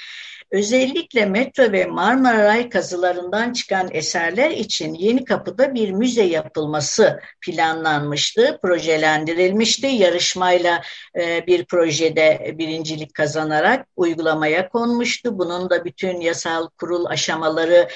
Özellikle 0.51 1.25
metro 1.25 1.71
ve 1.71 1.85
Marmaray 1.85 2.69
kazılarından 2.69 3.53
çıkan 3.53 3.89
eserler 3.91 4.51
için 4.51 4.93
Yeni 4.93 5.25
Kapı'da 5.25 5.73
bir 5.73 5.91
müze 5.91 6.23
yapılması 6.23 7.19
planlanmıştı, 7.41 8.59
projelendirilmişti. 8.61 9.87
Yarışmayla 9.87 10.81
e, 11.19 11.47
bir 11.47 11.65
projede 11.65 12.55
birincilik 12.57 13.13
kazanarak 13.13 13.87
uygulamaya 13.95 14.69
konmuştu. 14.69 15.39
Bunun 15.39 15.69
da 15.69 15.85
bütün 15.85 16.21
yasal 16.21 16.67
kurul 16.77 17.05
aşamaları 17.05 17.87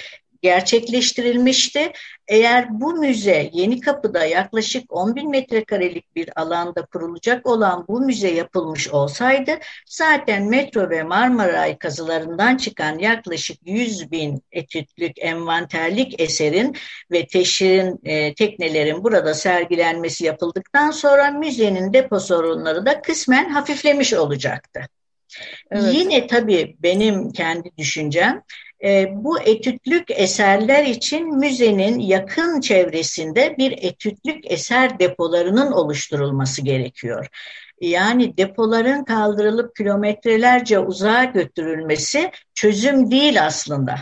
gerçekleştirilmişti. 0.46 1.92
Eğer 2.28 2.68
bu 2.70 2.94
müze 2.94 3.50
Yeni 3.54 3.82
Kapı'da 3.82 4.26
yaklaşık 4.26 4.94
10 4.94 5.16
bin 5.16 5.30
metrekarelik 5.30 6.16
bir 6.16 6.30
alanda 6.42 6.86
kurulacak 6.86 7.48
olan 7.48 7.86
bu 7.88 8.02
müze 8.02 8.32
yapılmış 8.32 8.90
olsaydı 8.90 9.52
zaten 9.86 10.44
metro 10.44 10.90
ve 10.90 11.04
Marmaray 11.04 11.78
kazılarından 11.78 12.58
çıkan 12.58 13.00
yaklaşık 13.00 13.58
100 13.66 14.12
bin 14.12 14.42
etütlük 14.52 15.12
envanterlik 15.20 16.22
eserin 16.22 16.76
ve 17.12 17.28
teşhirin 17.28 18.00
e, 18.04 18.34
teknelerin 18.34 19.04
burada 19.04 19.34
sergilenmesi 19.34 20.26
yapıldıktan 20.26 20.92
sonra 20.92 21.32
müzenin 21.32 21.94
depo 21.94 22.20
sorunları 22.20 22.86
da 22.86 23.02
kısmen 23.02 23.50
hafiflemiş 23.50 24.14
olacaktı. 24.14 24.82
Evet. 25.72 25.94
Yine 25.94 26.28
tabii 26.28 26.76
benim 26.80 27.32
kendi 27.32 27.72
düşüncem 27.78 28.42
e, 28.86 29.12
bu 29.16 29.40
etütlük 29.40 30.12
eserler 30.12 30.84
için 30.84 31.38
müzenin 31.38 32.00
yakın 32.00 32.62
çevresinde 32.62 33.56
bir 33.58 33.72
etütlük 33.72 34.52
eser 34.52 35.00
depolarının 35.00 35.72
oluşturulması 35.72 36.62
gerekiyor. 36.62 37.28
Yani 37.82 38.38
depoların 38.38 39.04
kaldırılıp 39.04 39.76
kilometrelerce 39.76 40.80
uzağa 40.80 41.24
götürülmesi 41.24 42.32
çözüm 42.54 43.12
değil 43.12 43.46
aslında. 43.46 43.96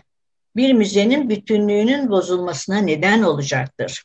Bir 0.56 0.74
müzenin 0.74 1.30
bütünlüğünün 1.30 2.10
bozulmasına 2.10 2.78
neden 2.78 3.22
olacaktır. 3.22 4.04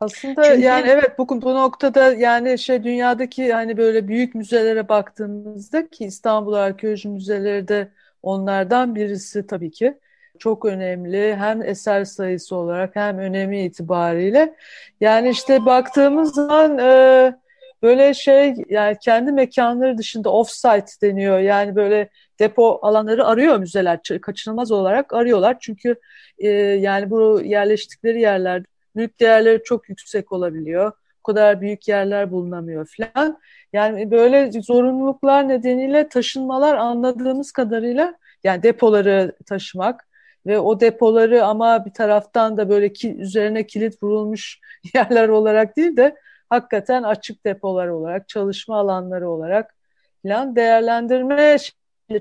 Aslında 0.00 0.42
Çünkü, 0.42 0.60
yani 0.60 0.88
evet 0.88 1.18
bu, 1.18 1.42
bu 1.42 1.54
noktada 1.54 2.12
yani 2.12 2.58
şey 2.58 2.84
dünyadaki 2.84 3.52
hani 3.52 3.76
böyle 3.76 4.08
büyük 4.08 4.34
müzelere 4.34 4.88
baktığımızda 4.88 5.88
ki 5.88 6.04
İstanbul 6.04 6.52
Arkeoloji 6.52 7.08
Müzeleri 7.08 7.68
de 7.68 7.92
onlardan 8.22 8.94
birisi 8.94 9.46
tabii 9.46 9.70
ki 9.70 9.98
çok 10.38 10.64
önemli 10.64 11.36
hem 11.36 11.62
eser 11.62 12.04
sayısı 12.04 12.56
olarak 12.56 12.96
hem 12.96 13.18
önemi 13.18 13.64
itibariyle. 13.64 14.54
Yani 15.00 15.28
işte 15.30 15.66
baktığımız 15.66 16.34
zaman 16.34 16.78
e, 16.78 17.34
böyle 17.82 18.14
şey 18.14 18.54
yani 18.68 18.96
kendi 19.02 19.32
mekanları 19.32 19.98
dışında 19.98 20.28
off-site 20.28 21.02
deniyor. 21.02 21.38
Yani 21.38 21.76
böyle 21.76 22.08
depo 22.38 22.78
alanları 22.82 23.26
arıyor 23.26 23.58
müzeler 23.58 24.00
kaçınılmaz 24.22 24.72
olarak 24.72 25.12
arıyorlar. 25.12 25.56
Çünkü 25.60 25.94
e, 26.38 26.48
yani 26.58 27.10
bu 27.10 27.40
yerleştikleri 27.44 28.20
yerlerde 28.20 28.66
mülk 28.94 29.20
değerleri 29.20 29.62
çok 29.64 29.88
yüksek 29.88 30.32
olabiliyor. 30.32 30.92
O 31.20 31.22
kadar 31.22 31.60
büyük 31.60 31.88
yerler 31.88 32.30
bulunamıyor 32.30 32.88
falan. 32.96 33.38
Yani 33.72 34.10
böyle 34.10 34.52
zorunluluklar 34.62 35.48
nedeniyle 35.48 36.08
taşınmalar 36.08 36.76
anladığımız 36.76 37.52
kadarıyla 37.52 38.14
yani 38.44 38.62
depoları 38.62 39.36
taşımak 39.46 40.08
ve 40.46 40.58
o 40.58 40.80
depoları 40.80 41.44
ama 41.44 41.86
bir 41.86 41.92
taraftan 41.92 42.56
da 42.56 42.68
böyle 42.68 42.92
ki, 42.92 43.16
üzerine 43.16 43.66
kilit 43.66 44.02
vurulmuş 44.02 44.60
yerler 44.94 45.28
olarak 45.28 45.76
değil 45.76 45.96
de 45.96 46.16
hakikaten 46.50 47.02
açık 47.02 47.46
depolar 47.46 47.88
olarak, 47.88 48.28
çalışma 48.28 48.76
alanları 48.78 49.30
olarak 49.30 49.74
falan 50.22 50.56
değerlendirme 50.56 51.56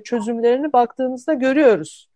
çözümlerini 0.04 0.74
baktığımızda 0.74 1.34
görüyoruz 1.34 2.10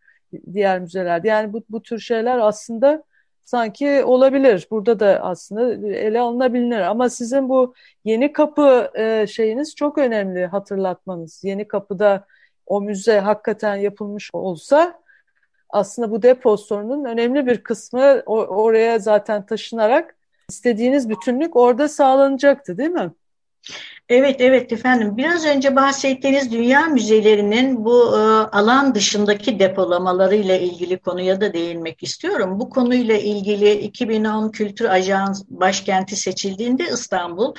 diğer 0.54 0.80
müzelerde. 0.80 1.28
Yani 1.28 1.54
bu, 1.54 1.64
bu 1.70 1.82
tür 1.84 2.00
şeyler 2.00 2.38
aslında 2.38 3.04
sanki 3.46 4.04
olabilir. 4.04 4.68
Burada 4.72 5.00
da 5.00 5.20
aslında 5.22 5.88
ele 5.88 6.20
alınabilir. 6.20 6.80
Ama 6.80 7.10
sizin 7.10 7.50
bu 7.50 7.74
yeni 8.06 8.34
kapı 8.34 8.92
e, 8.96 9.28
şeyiniz 9.28 9.76
çok 9.76 9.98
önemli 9.98 10.46
hatırlatmanız. 10.46 11.44
Yeni 11.44 11.68
kapıda 11.68 12.26
o 12.66 12.82
müze 12.82 13.20
hakikaten 13.20 13.76
yapılmış 13.76 14.30
olsa 14.34 15.00
aslında 15.70 16.12
bu 16.12 16.22
depo 16.22 16.58
sorunun 16.58 17.06
önemli 17.06 17.46
bir 17.46 17.64
kısmı 17.64 18.22
oraya 18.26 19.00
zaten 19.00 19.46
taşınarak 19.46 20.16
istediğiniz 20.50 21.10
bütünlük 21.10 21.56
orada 21.56 21.88
sağlanacaktı 21.88 22.78
değil 22.78 22.90
mi? 22.90 23.12
Evet, 24.10 24.42
evet 24.42 24.72
efendim. 24.72 25.18
Biraz 25.18 25.46
önce 25.46 25.76
bahsettiğiniz 25.76 26.52
dünya 26.52 26.86
müzelerinin 26.86 27.86
bu 27.86 28.18
e, 28.18 28.20
alan 28.52 28.96
dışındaki 28.96 29.60
depolamalarıyla 29.60 30.58
ilgili 30.58 30.98
konuya 30.98 31.42
da 31.42 31.54
değinmek 31.54 32.04
istiyorum. 32.04 32.60
Bu 32.60 32.70
konuyla 32.70 33.18
ilgili 33.18 33.72
2010 33.72 34.50
Kültür 34.50 34.86
Ajans 34.86 35.44
başkenti 35.50 36.16
seçildiğinde 36.16 36.84
İstanbul 36.94 37.56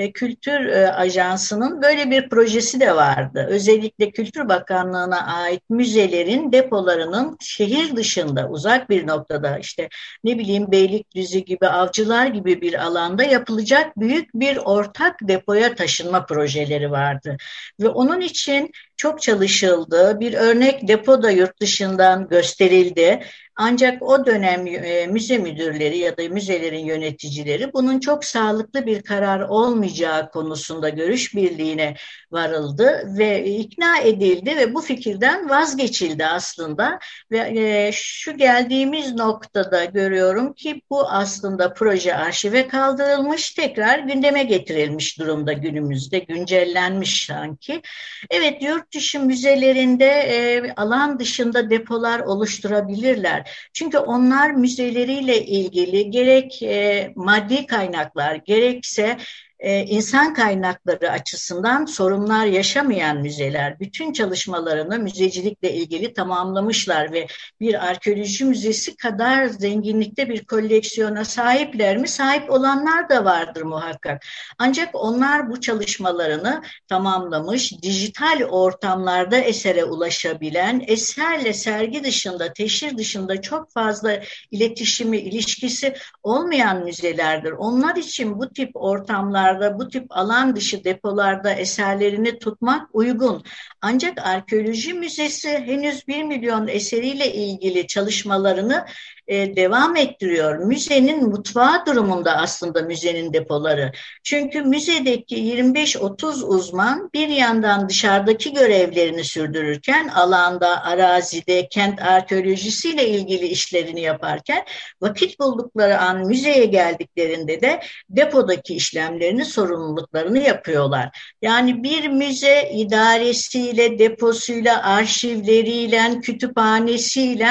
e, 0.00 0.12
Kültür 0.12 0.66
e, 0.66 0.92
Ajansı'nın 0.92 1.82
böyle 1.82 2.10
bir 2.10 2.28
projesi 2.28 2.80
de 2.80 2.96
vardı. 2.96 3.46
Özellikle 3.50 4.10
Kültür 4.10 4.48
Bakanlığı'na 4.48 5.26
ait 5.26 5.62
müzelerin 5.70 6.52
depolarının 6.52 7.36
şehir 7.40 7.96
dışında 7.96 8.48
uzak 8.48 8.90
bir 8.90 9.06
noktada 9.06 9.58
işte 9.58 9.88
ne 10.24 10.38
bileyim 10.38 10.72
Beylikdüzü 10.72 11.38
gibi 11.38 11.66
avcılar 11.66 12.26
gibi 12.26 12.60
bir 12.60 12.84
alanda 12.84 13.22
yapılacak 13.22 13.96
büyük 13.96 14.34
bir 14.34 14.56
ortak 14.56 15.16
depoya 15.22 15.74
taşınma 15.74 16.26
projeleri 16.26 16.90
vardı. 16.90 17.36
Ve 17.80 17.88
onun 17.88 18.20
için 18.20 18.70
çok 19.00 19.22
çalışıldı. 19.22 20.20
Bir 20.20 20.34
örnek 20.34 20.88
depo 20.88 21.22
da 21.22 21.30
yurt 21.30 21.60
dışından 21.60 22.28
gösterildi. 22.28 23.20
Ancak 23.62 24.02
o 24.02 24.26
dönem 24.26 24.66
e, 24.66 25.06
müze 25.06 25.38
müdürleri 25.38 25.98
ya 25.98 26.16
da 26.16 26.28
müzelerin 26.28 26.84
yöneticileri 26.84 27.72
bunun 27.72 28.00
çok 28.00 28.24
sağlıklı 28.24 28.86
bir 28.86 29.02
karar 29.02 29.40
olmayacağı 29.40 30.30
konusunda 30.30 30.88
görüş 30.88 31.34
birliğine 31.34 31.94
varıldı 32.30 33.02
ve 33.18 33.44
ikna 33.44 33.98
edildi 33.98 34.56
ve 34.56 34.74
bu 34.74 34.80
fikirden 34.80 35.48
vazgeçildi 35.48 36.26
aslında. 36.26 36.98
Ve 37.30 37.38
e, 37.38 37.90
şu 37.92 38.36
geldiğimiz 38.36 39.14
noktada 39.14 39.84
görüyorum 39.84 40.52
ki 40.52 40.82
bu 40.90 41.08
aslında 41.08 41.74
proje 41.74 42.16
arşive 42.16 42.68
kaldırılmış, 42.68 43.50
tekrar 43.50 43.98
gündeme 43.98 44.42
getirilmiş 44.42 45.18
durumda 45.18 45.52
günümüzde, 45.52 46.18
güncellenmiş 46.18 47.26
sanki. 47.26 47.82
Evet 48.30 48.62
yurt 48.62 48.89
dışı 48.94 49.20
müzelerinde 49.20 50.06
e, 50.06 50.72
alan 50.76 51.18
dışında 51.18 51.70
depolar 51.70 52.20
oluşturabilirler. 52.20 53.50
Çünkü 53.72 53.98
onlar 53.98 54.50
müzeleriyle 54.50 55.46
ilgili 55.46 56.10
gerek 56.10 56.62
e, 56.62 57.12
maddi 57.16 57.66
kaynaklar 57.66 58.34
gerekse 58.34 59.16
e, 59.60 59.84
insan 59.84 60.34
kaynakları 60.34 61.10
açısından 61.10 61.84
sorunlar 61.84 62.46
yaşamayan 62.46 63.16
müzeler 63.16 63.80
bütün 63.80 64.12
çalışmalarını 64.12 64.98
müzecilikle 64.98 65.72
ilgili 65.72 66.12
tamamlamışlar 66.12 67.12
ve 67.12 67.26
bir 67.60 67.86
arkeoloji 67.86 68.44
müzesi 68.44 68.96
kadar 68.96 69.46
zenginlikte 69.46 70.28
bir 70.28 70.44
koleksiyona 70.44 71.24
sahipler 71.24 71.96
mi? 71.96 72.08
Sahip 72.08 72.50
olanlar 72.50 73.08
da 73.08 73.24
vardır 73.24 73.62
muhakkak. 73.62 74.22
Ancak 74.58 74.88
onlar 74.92 75.50
bu 75.50 75.60
çalışmalarını 75.60 76.62
tamamlamış, 76.88 77.72
dijital 77.82 78.42
ortamlarda 78.50 79.36
esere 79.36 79.84
ulaşabilen, 79.84 80.84
eserle 80.86 81.52
sergi 81.52 82.04
dışında, 82.04 82.52
teşhir 82.52 82.98
dışında 82.98 83.42
çok 83.42 83.72
fazla 83.72 84.20
iletişimi, 84.50 85.18
ilişkisi 85.18 85.94
olmayan 86.22 86.84
müzelerdir. 86.84 87.52
Onlar 87.52 87.96
için 87.96 88.38
bu 88.38 88.52
tip 88.52 88.70
ortamlar 88.74 89.49
depolarda, 89.50 89.78
bu 89.78 89.88
tip 89.88 90.06
alan 90.10 90.56
dışı 90.56 90.84
depolarda 90.84 91.52
eserlerini 91.52 92.38
tutmak 92.38 92.88
uygun. 92.92 93.42
Ancak 93.82 94.26
arkeoloji 94.26 94.94
müzesi 94.94 95.48
henüz 95.48 96.08
bir 96.08 96.22
milyon 96.22 96.68
eseriyle 96.68 97.32
ilgili 97.34 97.86
çalışmalarını 97.86 98.86
e, 99.30 99.56
devam 99.56 99.96
ettiriyor. 99.96 100.56
Müzenin 100.58 101.28
mutfağı 101.28 101.86
durumunda 101.86 102.36
aslında 102.36 102.82
müzenin 102.82 103.32
depoları. 103.32 103.92
Çünkü 104.24 104.62
müzedeki 104.62 105.36
25-30 105.36 106.44
uzman 106.44 107.10
bir 107.14 107.28
yandan 107.28 107.88
dışarıdaki 107.88 108.54
görevlerini 108.54 109.24
sürdürürken 109.24 110.08
alanda, 110.08 110.84
arazide, 110.84 111.68
kent 111.68 112.02
arkeolojisiyle 112.02 113.08
ilgili 113.08 113.46
işlerini 113.46 114.00
yaparken 114.00 114.64
vakit 115.00 115.40
buldukları 115.40 115.98
an 115.98 116.26
müzeye 116.26 116.64
geldiklerinde 116.64 117.60
de 117.60 117.80
depodaki 118.08 118.74
işlemlerini, 118.74 119.44
sorumluluklarını 119.44 120.38
yapıyorlar. 120.38 121.34
Yani 121.42 121.82
bir 121.82 122.08
müze 122.08 122.70
idaresiyle, 122.74 123.98
deposuyla, 123.98 124.82
arşivleriyle, 124.82 126.20
kütüphanesiyle 126.22 127.50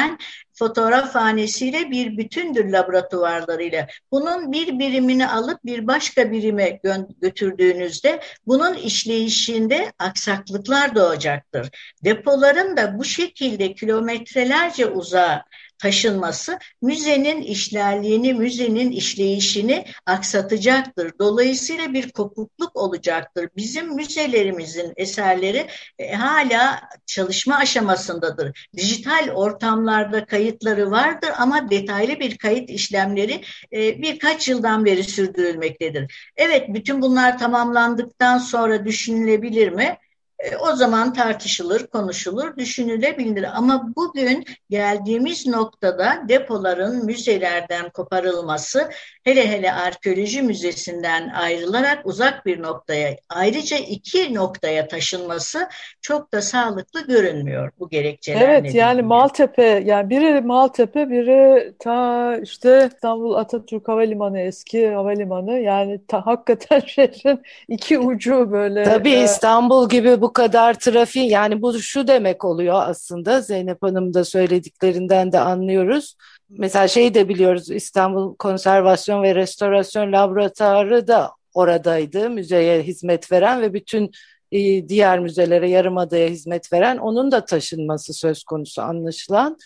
fotoğraf 0.59 1.15
hanesiyle 1.15 1.91
bir 1.91 2.17
bütündür 2.17 2.71
laboratuvarlarıyla. 2.71 3.87
Bunun 4.11 4.51
bir 4.51 4.79
birimini 4.79 5.27
alıp 5.27 5.65
bir 5.65 5.87
başka 5.87 6.31
birime 6.31 6.79
götürdüğünüzde 7.21 8.19
bunun 8.47 8.73
işleyişinde 8.73 9.93
aksaklıklar 9.99 10.95
doğacaktır. 10.95 11.69
Depoların 12.03 12.77
da 12.77 12.99
bu 12.99 13.03
şekilde 13.03 13.73
kilometrelerce 13.73 14.85
uzağa 14.85 15.43
taşınması 15.79 16.59
müzenin 16.81 17.41
işlerliğini, 17.41 18.33
müzenin 18.33 18.91
işleyişini 18.91 19.85
aksatacaktır. 20.05 21.11
Dolayısıyla 21.19 21.93
bir 21.93 22.11
kopukluk 22.11 22.75
olacaktır. 22.75 23.49
Bizim 23.57 23.95
müzelerimizin 23.95 24.93
eserleri 24.97 25.67
e, 25.99 26.13
hala 26.13 26.81
çalışma 27.05 27.55
aşamasındadır. 27.55 28.69
Dijital 28.77 29.29
ortamlarda 29.35 30.25
kayıtları 30.25 30.91
vardır 30.91 31.29
ama 31.37 31.69
detaylı 31.69 32.19
bir 32.19 32.37
kayıt 32.37 32.69
işlemleri 32.69 33.41
e, 33.73 34.01
birkaç 34.01 34.47
yıldan 34.47 34.85
beri 34.85 35.03
sürdürülmektedir. 35.03 36.31
Evet 36.37 36.65
bütün 36.69 37.01
bunlar 37.01 37.37
tamamlandıktan 37.39 38.37
sonra 38.37 38.85
düşünülebilir 38.85 39.69
mi? 39.69 39.97
E, 40.39 40.56
o 40.56 40.75
zaman 40.75 41.13
tartışılır, 41.13 41.88
konuşulur, 41.88 42.58
düşünülebilir. 42.58 43.43
Ama 43.58 43.91
bugün 43.95 44.45
geldiğimiz 44.69 45.47
noktada 45.47 46.23
depoların 46.30 47.06
müzelerden 47.06 47.89
koparılması, 47.89 48.89
hele 49.23 49.47
hele 49.47 49.73
arkeoloji 49.73 50.41
müzesinden 50.41 51.30
ayrılarak 51.30 52.06
uzak 52.06 52.45
bir 52.45 52.62
noktaya, 52.62 53.15
ayrıca 53.30 53.78
iki 53.78 54.34
noktaya 54.34 54.88
taşınması 54.88 55.69
çok 56.02 56.34
da 56.34 56.41
sağlıklı 56.41 57.08
görünmüyor 57.08 57.71
bu 57.80 57.89
gerekçeler 57.89 58.41
Evet 58.41 58.63
nedeniyle. 58.63 58.78
yani 58.78 59.02
Maltepe, 59.02 59.84
yani 59.86 60.10
biri 60.10 60.41
Maltepe, 60.41 61.10
biri 61.10 61.73
ta 61.80 62.38
işte 62.38 62.89
İstanbul 62.93 63.34
Atatürk 63.34 63.88
Havalimanı 63.88 64.39
eski 64.39 64.89
havalimanı. 64.89 65.60
Yani 65.60 66.02
ta, 66.08 66.25
hakikaten 66.25 66.80
şehrin 66.88 67.41
iki 67.67 67.99
ucu 67.99 68.52
böyle. 68.52 68.84
Tabii 68.84 69.10
e, 69.10 69.23
İstanbul 69.23 69.89
gibi 69.89 70.21
bu 70.21 70.28
kadar 70.33 70.73
trafiği 70.73 71.29
yani 71.29 71.61
bu 71.61 71.79
şu 71.79 72.07
demek 72.07 72.45
oluyor 72.45 72.75
aslında 72.81 73.41
Zeynep 73.41 73.83
Hanım 73.83 74.13
da 74.13 74.23
söylediklerinden 74.23 75.31
de 75.31 75.39
anlıyoruz. 75.39 76.15
Mesela 76.49 76.87
şeyi 76.87 77.13
de 77.13 77.29
biliyoruz 77.29 77.71
İstanbul 77.71 78.35
Konservasyon 78.35 79.23
ve 79.23 79.35
Restorasyon 79.35 80.11
Laboratuvarı 80.11 81.07
da 81.07 81.31
oradaydı 81.53 82.29
müzeye 82.29 82.81
hizmet 82.81 83.31
veren 83.31 83.61
ve 83.61 83.73
bütün 83.73 84.11
e, 84.51 84.89
diğer 84.89 85.19
müzelere 85.19 85.69
Yarımada'ya 85.69 86.27
hizmet 86.27 86.73
veren 86.73 86.97
onun 86.97 87.31
da 87.31 87.45
taşınması 87.45 88.13
söz 88.13 88.43
konusu 88.43 88.81
anlaşılan. 88.81 89.57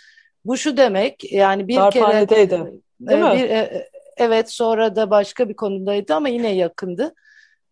Bu 0.45 0.57
şu 0.57 0.77
demek 0.77 1.33
yani 1.33 1.67
bir 1.67 1.75
kere 1.91 2.29
değil 2.29 2.51
e, 2.51 2.57
mi? 2.57 3.39
bir, 3.39 3.49
e, 3.49 3.89
evet 4.17 4.51
sonra 4.51 4.95
da 4.95 5.09
başka 5.09 5.49
bir 5.49 5.53
konudaydı 5.53 6.13
ama 6.13 6.29
yine 6.29 6.55
yakındı. 6.55 7.13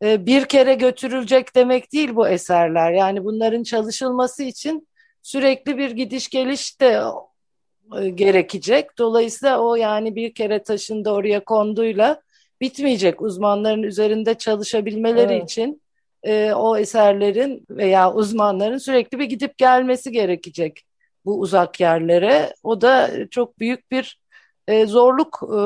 E, 0.02 0.26
bir 0.26 0.46
kere 0.46 0.74
götürülecek 0.74 1.56
demek 1.56 1.94
değil 1.94 2.16
bu 2.16 2.28
eserler. 2.28 2.92
Yani 2.92 3.24
bunların 3.24 3.64
çalışılması 3.64 4.44
için 4.44 4.88
sürekli 5.22 5.78
bir 5.78 5.92
gidiş 5.92 6.30
geliş 6.30 6.82
de 6.82 7.02
e, 8.02 8.10
gerekecek. 8.10 8.98
Dolayısıyla 8.98 9.60
o 9.60 9.76
yani 9.76 10.16
bir 10.16 10.34
kere 10.34 10.64
taşındı 10.64 11.12
oraya 11.12 11.44
konduyla 11.44 12.22
bitmeyecek. 12.62 13.22
Uzmanların 13.22 13.84
üzerinde 13.84 14.34
çalışabilmeleri 14.34 15.34
Evet. 15.34 15.52
için 15.52 15.82
e, 16.24 16.54
o 16.54 16.78
eserlerin 16.78 17.66
veya 17.70 18.14
uzmanların 18.14 18.78
sürekli 18.78 19.20
bir 19.20 19.26
gidip 19.26 19.58
gelmesi 19.58 20.12
gerekecek 20.12 20.82
bu 21.26 21.40
uzak 21.40 21.80
yerlere. 21.80 22.54
O 22.64 22.82
da 22.82 23.10
çok 23.30 23.60
büyük 23.60 23.92
bir 23.92 24.20
e, 24.68 24.86
zorluk 24.86 25.40
e, 25.44 25.62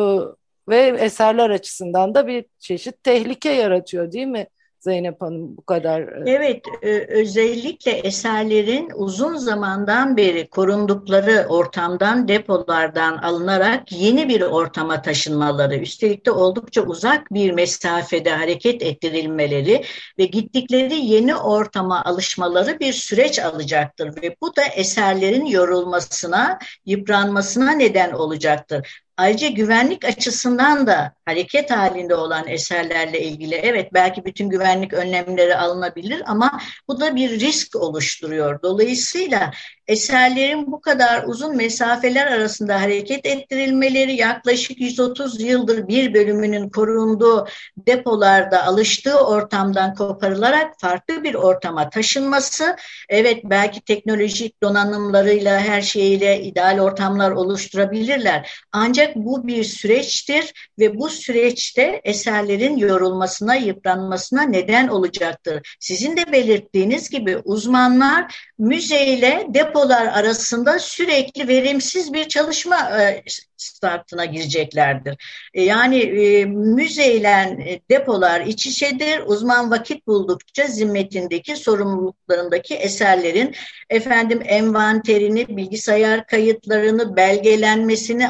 ve 0.70 0.78
eserler 1.00 1.50
açısından 1.50 2.16
da 2.16 2.28
bir 2.28 2.46
çeşit 2.60 3.04
tehlike 3.04 3.50
yaratıyor 3.50 4.12
değil 4.12 4.28
mi 4.28 4.48
Zeynep 4.86 5.22
Hanım 5.22 5.58
bu 5.58 5.66
kadar? 5.66 6.02
e, 6.02 6.24
Evet, 6.26 6.66
e, 6.82 6.98
özellikle 6.98 7.92
eserlerin 7.92 8.90
uzun 8.96 9.36
zamandan 9.36 10.18
beri 10.18 10.48
korundukları 10.50 11.46
ortamdan, 11.50 12.28
depolardan 12.28 13.18
alınarak 13.18 13.92
yeni 13.92 14.30
bir 14.30 14.42
ortama 14.42 15.02
taşınmaları, 15.02 15.76
üstelik 15.76 16.26
de 16.26 16.32
oldukça 16.32 16.82
uzak 16.82 17.34
bir 17.34 17.52
mesafede 17.52 18.30
hareket 18.30 18.82
ettirilmeleri 18.82 19.84
ve 20.20 20.26
gittikleri 20.26 20.96
yeni 21.06 21.36
ortama 21.36 22.04
alışmaları 22.04 22.80
bir 22.80 22.94
süreç 22.94 23.40
alacaktır 23.40 24.22
ve 24.22 24.36
bu 24.42 24.56
da 24.56 24.64
eserlerin 24.64 25.46
yorulmasına, 25.46 26.60
yıpranmasına 26.86 27.72
neden 27.72 28.12
olacaktır. 28.12 29.05
Ayrıca 29.18 29.48
güvenlik 29.48 30.06
açısından 30.06 30.88
da 30.88 31.14
hareket 31.26 31.72
halinde 31.72 32.16
olan 32.16 32.48
eserlerle 32.48 33.22
ilgili 33.22 33.56
evet 33.56 33.94
belki 33.94 34.26
bütün 34.26 34.50
güvenlik 34.50 34.94
önlemleri 34.94 35.56
alınabilir 35.56 36.24
ama 36.26 36.60
bu 36.88 37.00
da 37.00 37.16
bir 37.16 37.40
risk 37.40 37.76
oluşturuyor. 37.76 38.62
Dolayısıyla 38.64 39.52
eserlerin 39.88 40.72
bu 40.72 40.82
kadar 40.82 41.24
uzun 41.24 41.56
mesafeler 41.56 42.28
arasında 42.28 42.82
hareket 42.82 43.26
ettirilmeleri 43.26 44.16
yaklaşık 44.16 44.82
130 44.82 45.42
yıldır 45.42 45.88
bir 45.88 46.14
bölümünün 46.14 46.70
korunduğu 46.70 47.48
depolarda 47.78 48.66
alıştığı 48.66 49.20
ortamdan 49.20 49.96
koparılarak 49.96 50.74
farklı 50.80 51.24
bir 51.24 51.34
ortama 51.34 51.90
taşınması 51.90 52.76
evet 53.10 53.42
belki 53.44 53.82
teknolojik 53.82 54.64
donanımlarıyla 54.64 55.60
her 55.60 55.82
şeyiyle 55.82 56.42
ideal 56.42 56.80
ortamlar 56.80 57.32
oluşturabilirler. 57.32 58.50
Ancak 58.72 59.05
bu 59.16 59.48
bir 59.48 59.64
süreçtir 59.64 60.70
ve 60.80 60.98
bu 60.98 61.10
süreçte 61.10 62.02
eserlerin 62.04 62.78
yorulmasına, 62.78 63.56
yıpranmasına 63.56 64.42
neden 64.42 64.88
olacaktır. 64.88 65.78
Sizin 65.80 66.18
de 66.18 66.32
belirttiğiniz 66.32 67.10
gibi 67.10 67.38
uzmanlar 67.38 68.52
müzeyle 68.60 69.48
depolar 69.50 70.06
arasında 70.06 70.80
sürekli 70.80 71.48
verimsiz 71.48 72.14
bir 72.14 72.28
çalışma 72.28 73.02
e, 73.02 73.24
startına 73.58 74.26
gireceklerdir. 74.26 75.18
E, 75.54 75.64
Yani 75.64 76.00
e, 76.00 76.46
müzeyle 76.46 77.28
e, 77.28 77.82
depolar 77.92 78.42
iç 78.42 78.68
içedir. 78.68 79.22
Uzman 79.26 79.72
vakit 79.72 80.08
buldukça 80.08 80.68
zimmetindeki 80.68 81.56
sorumluluklarındaki 81.56 82.76
eserlerin 82.76 83.56
efendim 83.90 84.42
envanterini, 84.46 85.58
bilgisayar 85.58 86.28
kayıtlarını, 86.28 87.16
belgelenmesini, 87.16 88.30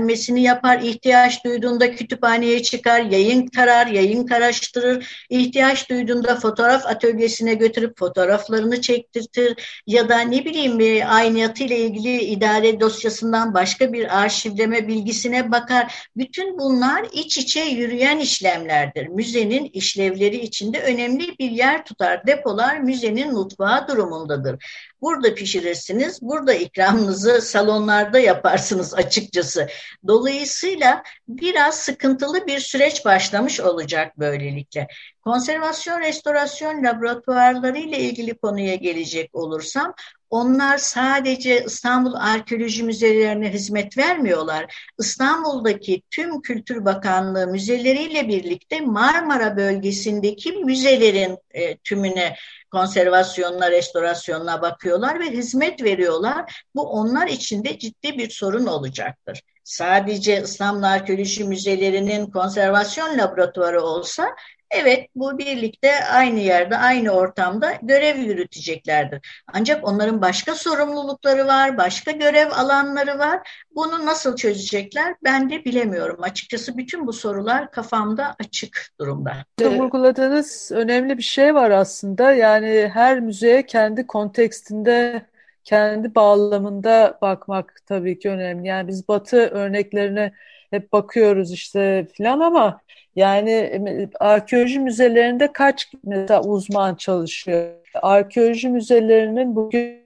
arşivlenmesini 0.00 0.42
yapar. 0.42 0.80
İhtiyaç 0.80 1.44
duyduğunda 1.44 1.94
kütüphaneye 1.94 2.62
çıkar, 2.62 3.00
yayın 3.00 3.46
tarar, 3.46 3.86
yayın 3.86 4.26
karaştırır. 4.26 5.26
İhtiyaç 5.30 5.90
duyduğunda 5.90 6.36
fotoğraf 6.36 6.86
atölyesine 6.86 7.54
götürüp 7.54 7.98
fotoğraflarını 7.98 8.80
çektirtir 8.80 9.82
ya 9.86 10.08
da 10.08 10.20
ne 10.20 10.44
bileyim 10.44 10.80
e, 10.80 11.04
aynatıyla 11.04 11.76
ilgili 11.76 12.20
idare 12.22 12.80
dosyasından 12.80 13.54
başka 13.54 13.92
bir 13.92 14.22
arşivleme 14.22 14.88
bilgisine 14.88 15.52
bakar. 15.52 15.94
Bütün 16.16 16.58
bunlar 16.58 17.06
iç 17.12 17.38
içe 17.38 17.60
yürüyen 17.60 18.18
işlemlerdir. 18.18 19.06
Müzenin 19.06 19.64
işlevleri 19.72 20.36
içinde 20.36 20.82
önemli 20.82 21.38
bir 21.38 21.50
yer 21.50 21.84
tutar. 21.84 22.26
Depolar 22.26 22.78
müzenin 22.78 23.32
mutfağı 23.32 23.88
durumundadır. 23.88 24.56
Burada 25.02 25.34
pişirirsiniz, 25.34 26.22
burada 26.22 26.54
ikramınızı 26.54 27.40
salonlarda 27.40 28.18
yaparsınız 28.18 28.94
açıkçası. 28.94 29.68
Dolayısıyla 30.06 31.02
biraz 31.28 31.74
sıkıntılı 31.74 32.46
bir 32.46 32.60
süreç 32.60 33.04
başlamış 33.04 33.60
olacak 33.60 34.18
böylelikle. 34.18 34.88
Konservasyon 35.24 36.00
restorasyon 36.00 36.84
laboratuvarları 36.84 37.78
ile 37.78 37.98
ilgili 37.98 38.34
konuya 38.34 38.74
gelecek 38.74 39.34
olursam, 39.34 39.94
onlar 40.30 40.78
sadece 40.78 41.64
İstanbul 41.64 42.14
Arkeoloji 42.14 42.82
Müzelerine 42.82 43.52
hizmet 43.52 43.98
vermiyorlar. 43.98 44.90
İstanbul'daki 44.98 46.02
tüm 46.10 46.40
Kültür 46.40 46.84
Bakanlığı 46.84 47.46
müzeleriyle 47.46 48.28
birlikte 48.28 48.80
Marmara 48.80 49.56
bölgesindeki 49.56 50.52
müzelerin 50.52 51.38
e, 51.50 51.76
tümüne 51.76 52.36
konservasyonuna, 52.70 53.70
restorasyonuna 53.70 54.62
bakıyorlar 54.62 55.20
ve 55.20 55.30
hizmet 55.30 55.82
veriyorlar. 55.82 56.64
Bu 56.74 56.82
onlar 56.82 57.26
için 57.26 57.64
de 57.64 57.78
ciddi 57.78 58.18
bir 58.18 58.30
sorun 58.30 58.66
olacaktır. 58.66 59.42
Sadece 59.64 60.42
İstanbul 60.42 60.82
Arkeoloji 60.82 61.44
Müzelerinin 61.44 62.26
konservasyon 62.26 63.18
laboratuvarı 63.18 63.82
olsa 63.82 64.36
Evet, 64.70 65.08
bu 65.14 65.38
birlikte 65.38 66.04
aynı 66.04 66.38
yerde, 66.40 66.76
aynı 66.76 67.10
ortamda 67.10 67.72
görev 67.82 68.18
yürüteceklerdir. 68.18 69.42
Ancak 69.52 69.88
onların 69.88 70.22
başka 70.22 70.54
sorumlulukları 70.54 71.46
var, 71.46 71.78
başka 71.78 72.10
görev 72.10 72.50
alanları 72.50 73.18
var. 73.18 73.64
Bunu 73.74 74.06
nasıl 74.06 74.36
çözecekler 74.36 75.14
ben 75.24 75.50
de 75.50 75.64
bilemiyorum. 75.64 76.22
Açıkçası 76.22 76.78
bütün 76.78 77.06
bu 77.06 77.12
sorular 77.12 77.70
kafamda 77.70 78.36
açık 78.40 78.86
durumda. 79.00 79.32
Vurguladığınız 79.60 80.70
önemli 80.72 81.18
bir 81.18 81.22
şey 81.22 81.54
var 81.54 81.70
aslında. 81.70 82.32
Yani 82.32 82.90
her 82.94 83.20
müzeye 83.20 83.66
kendi 83.66 84.06
kontekstinde, 84.06 85.22
kendi 85.64 86.14
bağlamında 86.14 87.18
bakmak 87.22 87.74
tabii 87.86 88.18
ki 88.18 88.30
önemli. 88.30 88.68
Yani 88.68 88.88
biz 88.88 89.08
Batı 89.08 89.36
örneklerine 89.36 90.32
hep 90.70 90.92
bakıyoruz 90.92 91.52
işte 91.52 92.06
filan 92.12 92.40
ama 92.40 92.80
yani 93.16 93.80
arkeoloji 94.20 94.80
müzelerinde 94.80 95.52
kaç 95.52 95.92
mesela 96.04 96.42
uzman 96.42 96.94
çalışıyor? 96.94 97.74
Arkeoloji 98.02 98.68
müzelerinin 98.68 99.56
bugün 99.56 100.00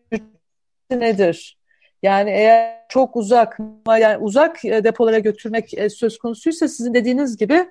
nedir? 0.91 1.59
Yani 2.03 2.31
eğer 2.31 2.75
çok 2.89 3.17
uzak, 3.17 3.59
yani 3.89 4.17
uzak 4.17 4.65
depolara 4.65 5.19
götürmek 5.19 5.71
söz 5.91 6.19
konusuysa 6.19 6.69
sizin 6.69 6.95
dediğiniz 6.95 7.37
gibi 7.37 7.67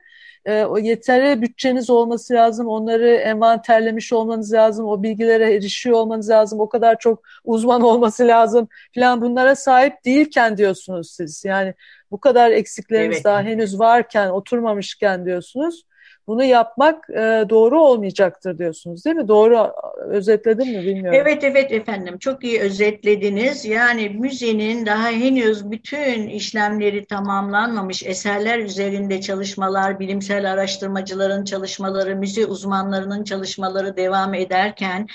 o 0.50 0.78
yeterli 0.78 1.42
bütçeniz 1.42 1.90
olması 1.90 2.34
lazım, 2.34 2.68
onları 2.68 3.10
envanterlemiş 3.10 4.14
olmanız 4.14 4.54
lazım, 4.54 4.86
o 4.86 5.04
bilgilere 5.04 5.54
erişiyor 5.54 5.96
olmanız 5.98 6.30
lazım, 6.30 6.60
o 6.60 6.70
kadar 6.70 7.00
çok 7.00 7.24
uzman 7.44 7.82
olması 7.92 8.28
lazım 8.28 8.68
falan 8.96 9.22
bunlara 9.22 9.56
sahip 9.56 10.06
değilken 10.06 10.58
diyorsunuz 10.58 11.12
siz. 11.12 11.46
Yani 11.46 11.74
bu 12.14 12.20
kadar 12.20 12.52
eksikleriniz 12.52 13.16
Evet. 13.16 13.26
daha 13.26 13.42
henüz 13.44 13.80
varken, 13.80 14.30
oturmamışken 14.30 15.26
diyorsunuz. 15.26 15.84
bunu 16.28 16.44
yapmak 16.44 17.10
e, 17.10 17.46
doğru 17.50 17.82
olmayacaktır 17.82 18.58
diyorsunuz 18.58 19.06
değil 19.06 19.16
mi? 19.16 19.28
Doğru 19.28 19.74
özetledim 20.10 20.68
mi 20.70 20.86
bilmiyorum. 20.86 21.20
Evet 21.22 21.44
evet 21.44 21.72
efendim 21.72 22.18
çok 22.18 22.44
iyi 22.44 22.60
özetlediniz. 22.62 23.66
Yani 23.66 24.10
müzenin 24.10 24.86
daha 24.86 25.10
henüz 25.10 25.72
bütün 25.72 26.28
işlemleri 26.28 27.06
tamamlanmamış 27.06 28.04
eserler 28.04 28.60
üzerinde 28.60 29.22
çalışmalar, 29.22 30.00
bilimsel 30.00 30.52
araştırmacıların 30.52 31.44
çalışmaları, 31.46 32.16
müze 32.16 32.46
uzmanlarının 32.46 33.24
çalışmaları 33.24 33.98
devam 33.98 34.34
ederken 34.34 35.08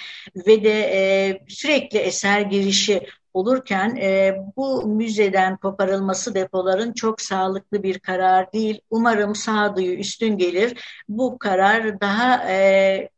ve 0.47 0.65
de 0.65 0.81
e, 0.93 1.01
sürekli 1.49 1.99
eser 1.99 2.41
girişi 2.41 3.01
olurken 3.39 3.97
e, 3.97 4.37
bu 4.57 4.87
müzeden 4.87 5.57
koparılması 5.57 6.35
depoların 6.35 6.93
çok 6.93 7.21
sağlıklı 7.21 7.83
bir 7.83 7.99
karar 7.99 8.53
değil. 8.53 8.81
Umarım 8.91 9.35
sağduyu 9.35 9.93
üstün 9.93 10.39
gelir. 10.39 10.75
Bu 11.09 11.39
karar 11.39 12.01
daha 12.01 12.51
e, 12.51 13.09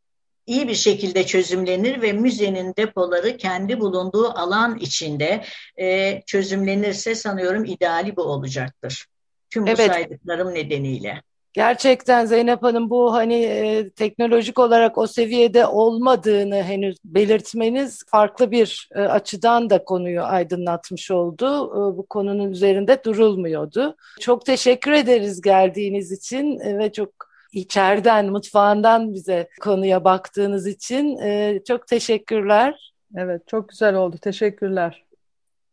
iyi 0.46 0.68
bir 0.68 0.74
şekilde 0.74 1.26
çözümlenir 1.26 2.02
ve 2.02 2.12
müzenin 2.12 2.74
depoları 2.76 3.36
kendi 3.36 3.80
bulunduğu 3.80 4.28
alan 4.28 4.78
içinde 4.78 5.44
e, 5.80 6.20
çözümlenirse 6.26 7.14
sanıyorum 7.14 7.64
ideali 7.64 8.16
bu 8.16 8.22
olacaktır. 8.22 9.06
Tüm 9.50 9.66
bu 9.66 9.68
evet. 9.68 9.86
saydıklarım 9.86 10.54
nedeniyle. 10.54 11.22
Gerçekten 11.52 12.26
Zeynep 12.26 12.62
Hanım 12.62 12.90
bu 12.90 13.14
hani 13.14 13.34
e, 13.34 13.90
teknolojik 13.90 14.58
olarak 14.58 14.98
o 14.98 15.06
seviyede 15.06 15.66
olmadığını 15.66 16.62
henüz 16.62 16.96
belirtmeniz 17.04 18.04
farklı 18.06 18.50
bir 18.50 18.88
e, 18.94 19.00
açıdan 19.00 19.70
da 19.70 19.84
konuyu 19.84 20.22
aydınlatmış 20.22 21.10
oldu. 21.10 21.46
E, 21.46 21.96
bu 21.96 22.06
konunun 22.06 22.50
üzerinde 22.50 23.04
durulmuyordu. 23.04 23.96
Çok 24.20 24.46
teşekkür 24.46 24.92
ederiz 24.92 25.40
geldiğiniz 25.40 26.12
için 26.12 26.60
e, 26.60 26.78
ve 26.78 26.92
çok 26.92 27.10
içeriden, 27.52 28.30
mutfağından 28.30 29.14
bize 29.14 29.48
konuya 29.60 30.04
baktığınız 30.04 30.66
için 30.66 31.18
e, 31.18 31.60
çok 31.68 31.86
teşekkürler. 31.86 32.92
Evet, 33.16 33.48
çok 33.48 33.68
güzel 33.68 33.94
oldu. 33.94 34.16
Teşekkürler. 34.18 35.04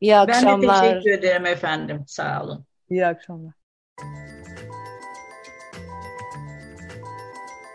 İyi 0.01 0.17
akşamlar. 0.17 0.83
Ben 0.83 0.85
de 0.85 0.89
teşekkür 0.89 1.11
ederim 1.11 1.45
efendim. 1.45 2.03
Sağ 2.07 2.43
olun. 2.43 2.65
İyi 2.89 3.05
akşamlar. 3.05 3.53